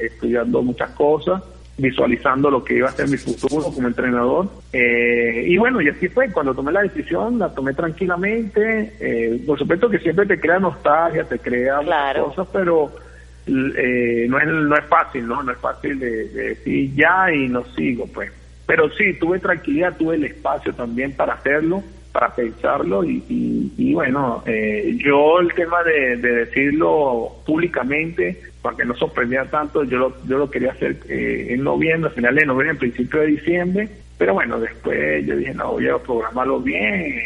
[0.00, 1.42] estudiando muchas cosas,
[1.76, 4.48] visualizando lo que iba a ser mi futuro como entrenador.
[4.72, 9.90] Eh, y bueno, y así fue, cuando tomé la decisión, la tomé tranquilamente, por supuesto
[9.90, 11.80] que siempre te crea nostalgia, te crea
[12.14, 12.92] cosas, pero
[13.46, 15.42] eh, no, es, no es fácil, ¿no?
[15.42, 18.30] No es fácil de, decir ya y no sigo, pues.
[18.66, 23.22] Pero sí, tuve tranquilidad, tuve el espacio también para hacerlo, para pensarlo y,
[23.76, 29.98] y, bueno, eh, yo el tema de, decirlo públicamente, para que no sorprendiera tanto, yo
[29.98, 33.26] lo, yo lo quería hacer eh, en noviembre, a finales de noviembre, en principio de
[33.26, 33.88] diciembre,
[34.18, 37.20] pero bueno, después yo dije, no, voy a programarlo bien,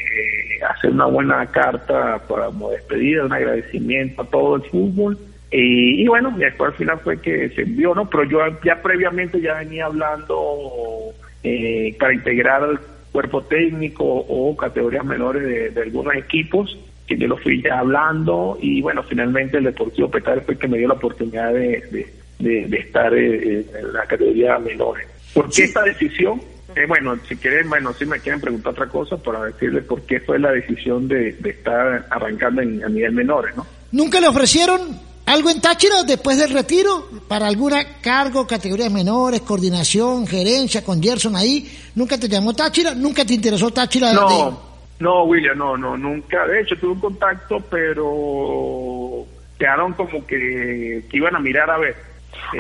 [0.71, 5.19] hacer una buena carta para como despedida, un agradecimiento a todo el fútbol
[5.57, 8.11] y, bueno, después al final fue que se envió, ¿no?
[8.11, 11.15] Pero yo ya previamente ya venía hablando
[11.45, 12.81] eh, para integrar al
[13.13, 16.77] cuerpo técnico o categorías menores de, algunos equipos,
[17.07, 20.79] que yo lo fui ya hablando y bueno, finalmente el Deportivo Petal fue que me
[20.79, 22.09] dio la oportunidad de,
[22.41, 25.07] de, estar eh, en la categoría menores.
[25.33, 26.43] ¿Por qué esta decisión?
[26.75, 30.19] Eh, bueno, si quieren, bueno, si me quieren preguntar otra cosa para decirles por qué
[30.19, 33.65] fue la decisión de, estar arrancando en, a nivel menores, ¿no?
[33.93, 40.27] ¿Nunca le ofrecieron algo en Táchira después del retiro para alguna cargo, categorías menores, coordinación,
[40.27, 41.67] gerencia con Gerson ahí.
[41.95, 42.95] ¿Nunca te llamó Táchira?
[42.95, 44.13] ¿Nunca te interesó Táchira?
[44.13, 44.61] No,
[44.99, 46.47] no, William, no, no, nunca.
[46.47, 49.25] De hecho, tuve un contacto, pero
[49.59, 51.97] quedaron como que, iban a mirar a ver.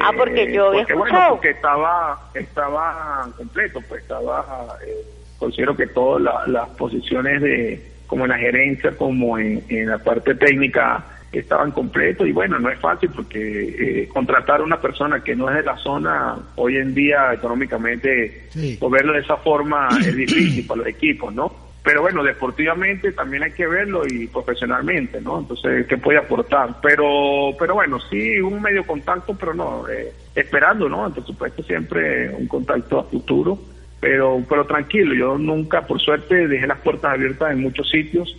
[0.00, 5.04] Ah, porque yo eh, porque, bueno, porque estaba, estaba completo, pues estaba, eh,
[5.38, 11.04] considero que todas las posiciones de, como en la gerencia, como en la parte técnica,
[11.40, 15.48] estaban completos y bueno, no es fácil porque eh, contratar a una persona que no
[15.50, 18.48] es de la zona hoy en día económicamente,
[18.80, 21.64] o verlo de esa forma es difícil para los equipos, ¿no?
[21.84, 25.40] pero bueno, deportivamente también hay que verlo y profesionalmente, ¿no?
[25.40, 26.76] Entonces, ¿qué puede aportar?
[26.80, 31.12] Pero, pero bueno, sí, un medio contacto, pero no, eh, esperando, ¿no?
[31.12, 33.58] Por supuesto, siempre un contacto a futuro,
[34.00, 38.34] pero, pero tranquilo, yo nunca, por suerte, dejé las puertas abiertas en muchos sitios,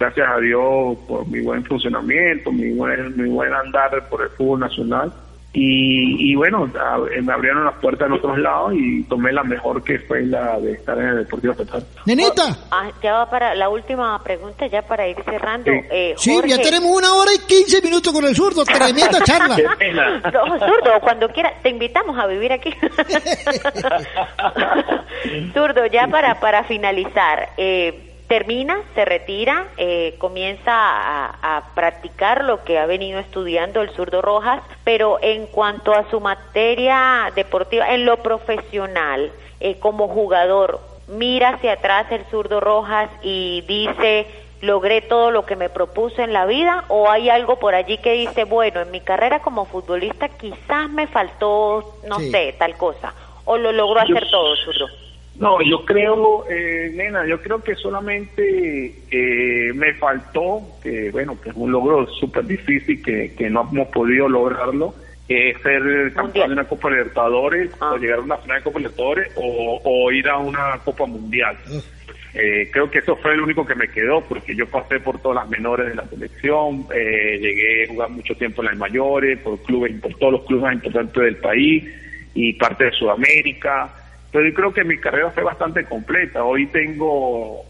[0.00, 4.60] gracias a Dios por mi buen funcionamiento, mi buen, mi buen andar por el fútbol
[4.60, 5.12] nacional
[5.52, 6.70] y, y bueno,
[7.22, 10.74] me abrieron las puertas en otros lados y tomé la mejor que fue la de
[10.74, 11.84] estar en el Deportivo Total.
[12.06, 12.56] Nenita.
[12.70, 15.72] Ah, ya va para la última pregunta, ya para ir cerrando.
[15.72, 15.78] Sí.
[15.90, 18.64] Eh, Sí, ya tenemos una hora y 15 minutos con el zurdo.
[18.64, 19.56] Tremenda charla.
[19.56, 20.18] Qué pena.
[20.32, 22.70] No, zurdo, cuando quiera, te invitamos a vivir aquí.
[25.52, 32.62] zurdo, ya para, para finalizar, eh, termina, se retira, eh, comienza a, a practicar lo
[32.62, 38.06] que ha venido estudiando el zurdo Rojas, pero en cuanto a su materia deportiva, en
[38.06, 40.78] lo profesional, eh, como jugador,
[41.08, 44.26] mira hacia atrás el zurdo Rojas y dice
[44.60, 48.12] logré todo lo que me propuse en la vida o hay algo por allí que
[48.12, 52.30] dice, bueno, en mi carrera como futbolista quizás me faltó, no Sí.
[52.30, 53.12] sé, tal cosa,
[53.44, 54.86] o lo logró hacer todo, zurdo.
[55.40, 61.48] No, yo creo, eh, nena, yo creo que solamente eh, me faltó, que bueno, que
[61.48, 64.94] es un logro súper difícil, que, que no hemos podido lograrlo,
[65.30, 67.92] eh, ser campeón de una Copa Libertadores, Ah.
[67.92, 71.56] o llegar a una final de Copa Libertadores, o, o ir a una Copa Mundial.
[72.34, 75.36] Eh, creo que eso fue el único que me quedó, porque yo pasé por todas
[75.36, 79.58] las menores de la selección, eh, llegué a jugar mucho tiempo en las mayores, por
[79.62, 81.84] clubes, por todos los clubes más importantes del país
[82.34, 83.94] y parte de Sudamérica.
[84.32, 86.44] Pero yo creo que mi carrera fue bastante completa.
[86.44, 87.64] Hoy tengo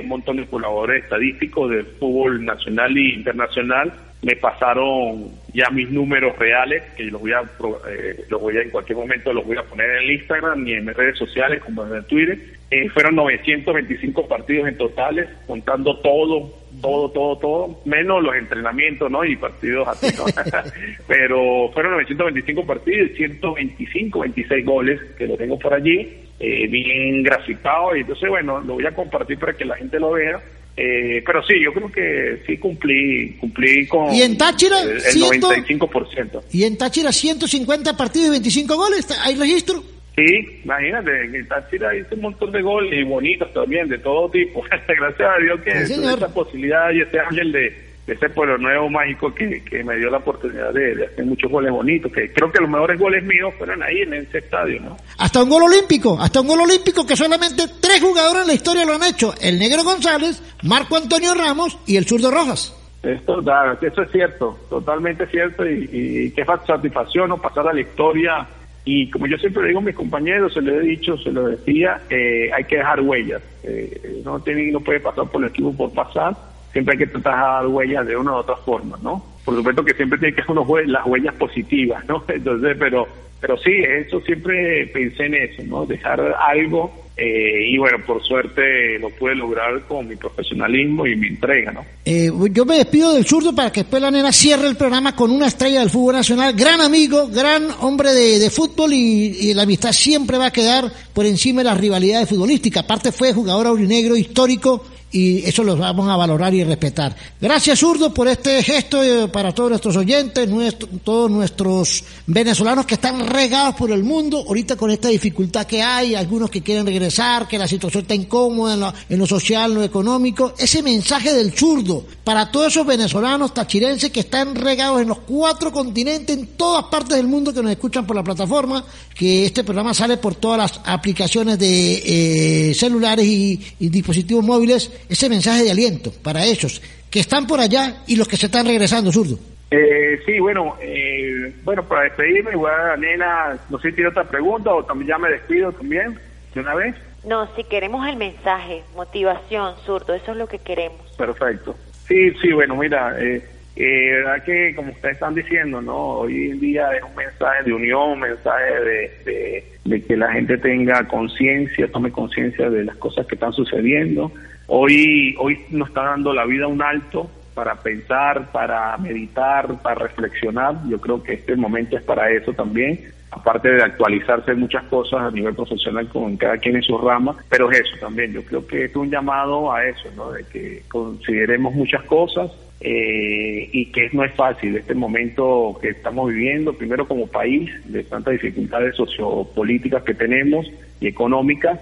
[0.00, 3.92] un montón de colaboradores estadísticos del fútbol nacional e internacional.
[4.22, 7.42] Me pasaron ya mis números reales, que los voy a,
[7.88, 10.74] eh, los voy a en cualquier momento los voy a poner en el Instagram y
[10.74, 12.38] en mis redes sociales como en el Twitter.
[12.70, 19.24] Eh, fueron 925 partidos en totales, contando todo, todo, todo, todo, menos los entrenamientos, ¿no?
[19.24, 20.24] Y partidos así, ¿no?
[21.06, 27.96] Pero fueron 925 partidos, 125, 26 goles, que lo tengo por allí, eh, bien graficado,
[27.96, 30.40] y entonces, bueno, lo voy a compartir para que la gente lo vea.
[30.76, 34.80] Eh, pero sí, yo creo que sí cumplí, cumplí con ¿Y en Táchira?
[34.80, 35.50] el, el ¿Ciento?
[35.50, 36.42] 95%.
[36.52, 39.06] Y en Táchira 150 partidos y 25 goles.
[39.22, 39.82] ¿Hay registro?
[40.16, 44.28] Sí, imagínate, en el Táchira hice un montón de goles y bonitos también, de todo
[44.30, 44.62] tipo.
[44.88, 47.60] Gracias a Dios que Sí, esa posibilidad y ese ángel de,
[48.06, 51.50] de ese pueblo nuevo mágico que, que me dio la oportunidad de, de hacer muchos
[51.50, 52.12] goles bonitos.
[52.12, 54.96] Que creo que los mejores goles míos fueron ahí en ese estadio, ¿no?
[55.18, 58.84] Hasta un gol olímpico, hasta un gol olímpico que solamente tres jugadores en la historia
[58.84, 59.32] lo han hecho.
[59.40, 62.76] El Negro González, Marco Antonio Ramos y el Zurdo Rojas.
[63.02, 67.38] Da- eso es cierto, totalmente cierto y, y qué fa- satisfacción ¿no?
[67.38, 68.46] pasar a la historia
[68.84, 72.00] y como yo siempre digo a mis compañeros, se lo he dicho, se lo decía,
[72.10, 75.92] eh, hay que dejar huellas, eh, no tiene, no puede pasar por el equipo por
[75.92, 76.34] pasar,
[76.72, 79.24] siempre hay que tratar de dar huellas de una u otra forma, ¿no?
[79.44, 82.24] Por supuesto que siempre tiene que ser unos hue- las huellas positivas, ¿no?
[82.28, 83.06] Entonces, pero,
[83.40, 85.84] pero sí, eso siempre pensé en eso, ¿no?
[85.86, 91.28] Dejar algo eh, y bueno, por suerte lo pude lograr con mi profesionalismo y mi
[91.28, 91.84] entrega, ¿no?
[92.04, 95.30] Eh, yo me despido del zurdo para que después la nena cierre el programa con
[95.30, 99.64] una estrella del fútbol nacional, gran amigo, gran hombre de, de fútbol y, y la
[99.64, 102.84] amistad siempre va a quedar por encima de las rivalidades futbolísticas.
[102.84, 107.16] Aparte fue jugador aurinegro histórico y eso lo vamos a valorar y respetar.
[107.40, 112.94] Gracias zurdo por este gesto eh, para todos nuestros oyentes, nuestro- todos nuestros venezolanos que
[112.94, 117.48] están regados por el mundo, ahorita con esta dificultad que hay, algunos que quieren regresar,
[117.48, 121.32] que la situación está incómoda en lo, en lo social, en lo económico, ese mensaje
[121.32, 126.46] del zurdo para todos esos venezolanos tachirenses que están regados en los cuatro continentes, en
[126.56, 128.84] todas partes del mundo que nos escuchan por la plataforma,
[129.14, 134.90] que este programa sale por todas las aplicaciones de eh, celulares y, y dispositivos móviles,
[135.08, 138.66] ese mensaje de aliento para ellos que están por allá y los que se están
[138.66, 139.38] regresando, zurdo.
[139.70, 144.24] Eh, sí, bueno, eh, bueno, para despedirme, igual a Nena, no sé si tiene otra
[144.24, 146.18] pregunta o también ya me despido también,
[146.54, 146.94] de una vez.
[147.24, 151.00] No, si queremos el mensaje, motivación, zurdo, eso es lo que queremos.
[151.16, 151.76] Perfecto.
[152.08, 153.44] Sí, sí, bueno, mira, eh,
[153.76, 155.96] eh, verdad que como ustedes están diciendo, ¿no?
[155.96, 160.32] Hoy en día es un mensaje de unión, un mensaje de, de, de que la
[160.32, 164.32] gente tenga conciencia, tome conciencia de las cosas que están sucediendo.
[164.72, 170.76] Hoy, hoy nos está dando la vida un alto para pensar, para meditar, para reflexionar.
[170.88, 173.00] Yo creo que este momento es para eso también
[173.32, 177.70] aparte de actualizarse muchas cosas a nivel profesional con cada quien en su rama, pero
[177.70, 180.32] es eso también, yo creo que es un llamado a eso, ¿no?
[180.32, 186.30] de que consideremos muchas cosas eh, y que no es fácil este momento que estamos
[186.30, 190.66] viviendo, primero como país, de tantas dificultades sociopolíticas que tenemos
[191.00, 191.78] y económicas,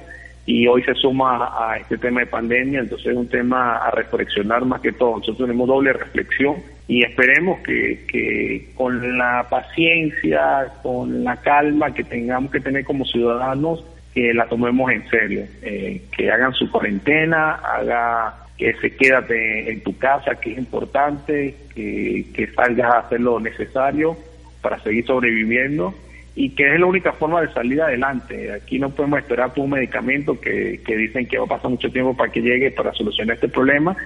[0.49, 4.65] y hoy se suma a este tema de pandemia, entonces es un tema a reflexionar
[4.65, 5.19] más que todo.
[5.19, 6.57] Nosotros tenemos doble reflexión
[6.87, 13.05] y esperemos que, que con la paciencia, con la calma que tengamos que tener como
[13.05, 13.85] ciudadanos,
[14.15, 19.83] que la tomemos en serio, eh, que hagan su cuarentena, haga que se quédate en
[19.83, 24.17] tu casa, que es importante, que, que salgas a hacer lo necesario
[24.63, 25.95] para seguir sobreviviendo
[26.41, 28.53] y que es la única forma de salir adelante.
[28.53, 31.91] Aquí no podemos esperar por un medicamento que, que dicen que va a pasar mucho
[31.91, 33.97] tiempo para que llegue para solucionar este problema.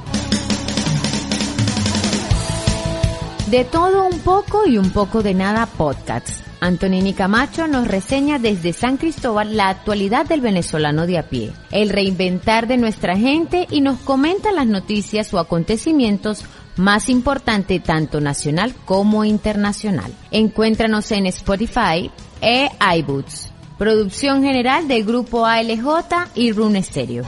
[3.46, 6.51] De todo un poco y un poco de nada podcasts.
[6.62, 11.88] Antonini Camacho nos reseña desde San Cristóbal la actualidad del venezolano de a pie, el
[11.88, 16.44] reinventar de nuestra gente y nos comenta las noticias o acontecimientos
[16.76, 20.14] más importantes tanto nacional como internacional.
[20.30, 23.50] Encuéntranos en Spotify e iBoots.
[23.76, 27.24] Producción general del grupo ALJ y Rune Stereo.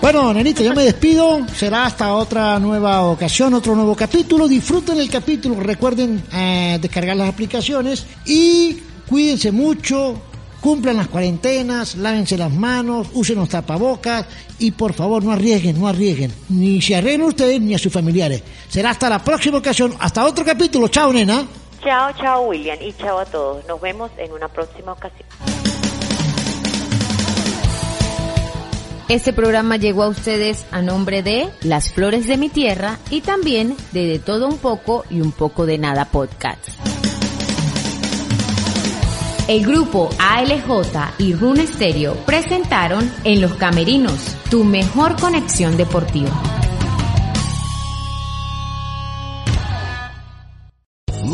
[0.00, 1.46] Bueno, nenita, yo me despido.
[1.54, 4.48] Será hasta otra nueva ocasión, otro nuevo capítulo.
[4.48, 5.60] Disfruten el capítulo.
[5.60, 10.22] Recuerden eh, descargar las aplicaciones y cuídense mucho.
[10.60, 14.26] Cumplan las cuarentenas, lávense las manos, usen los tapabocas
[14.58, 16.32] y por favor no arriesguen, no arriesguen.
[16.50, 18.42] Ni se arriesguen ustedes ni a sus familiares.
[18.68, 20.88] Será hasta la próxima ocasión, hasta otro capítulo.
[20.88, 21.46] Chao, nena.
[21.82, 23.66] Chao, chao William y chao a todos.
[23.66, 25.69] Nos vemos en una próxima ocasión.
[29.10, 33.76] Este programa llegó a ustedes a nombre de Las Flores de mi Tierra y también
[33.90, 36.68] de De Todo Un Poco y Un Poco de Nada Podcast.
[39.48, 46.30] El grupo ALJ y Rune Stereo presentaron En los Camerinos, tu mejor conexión deportiva.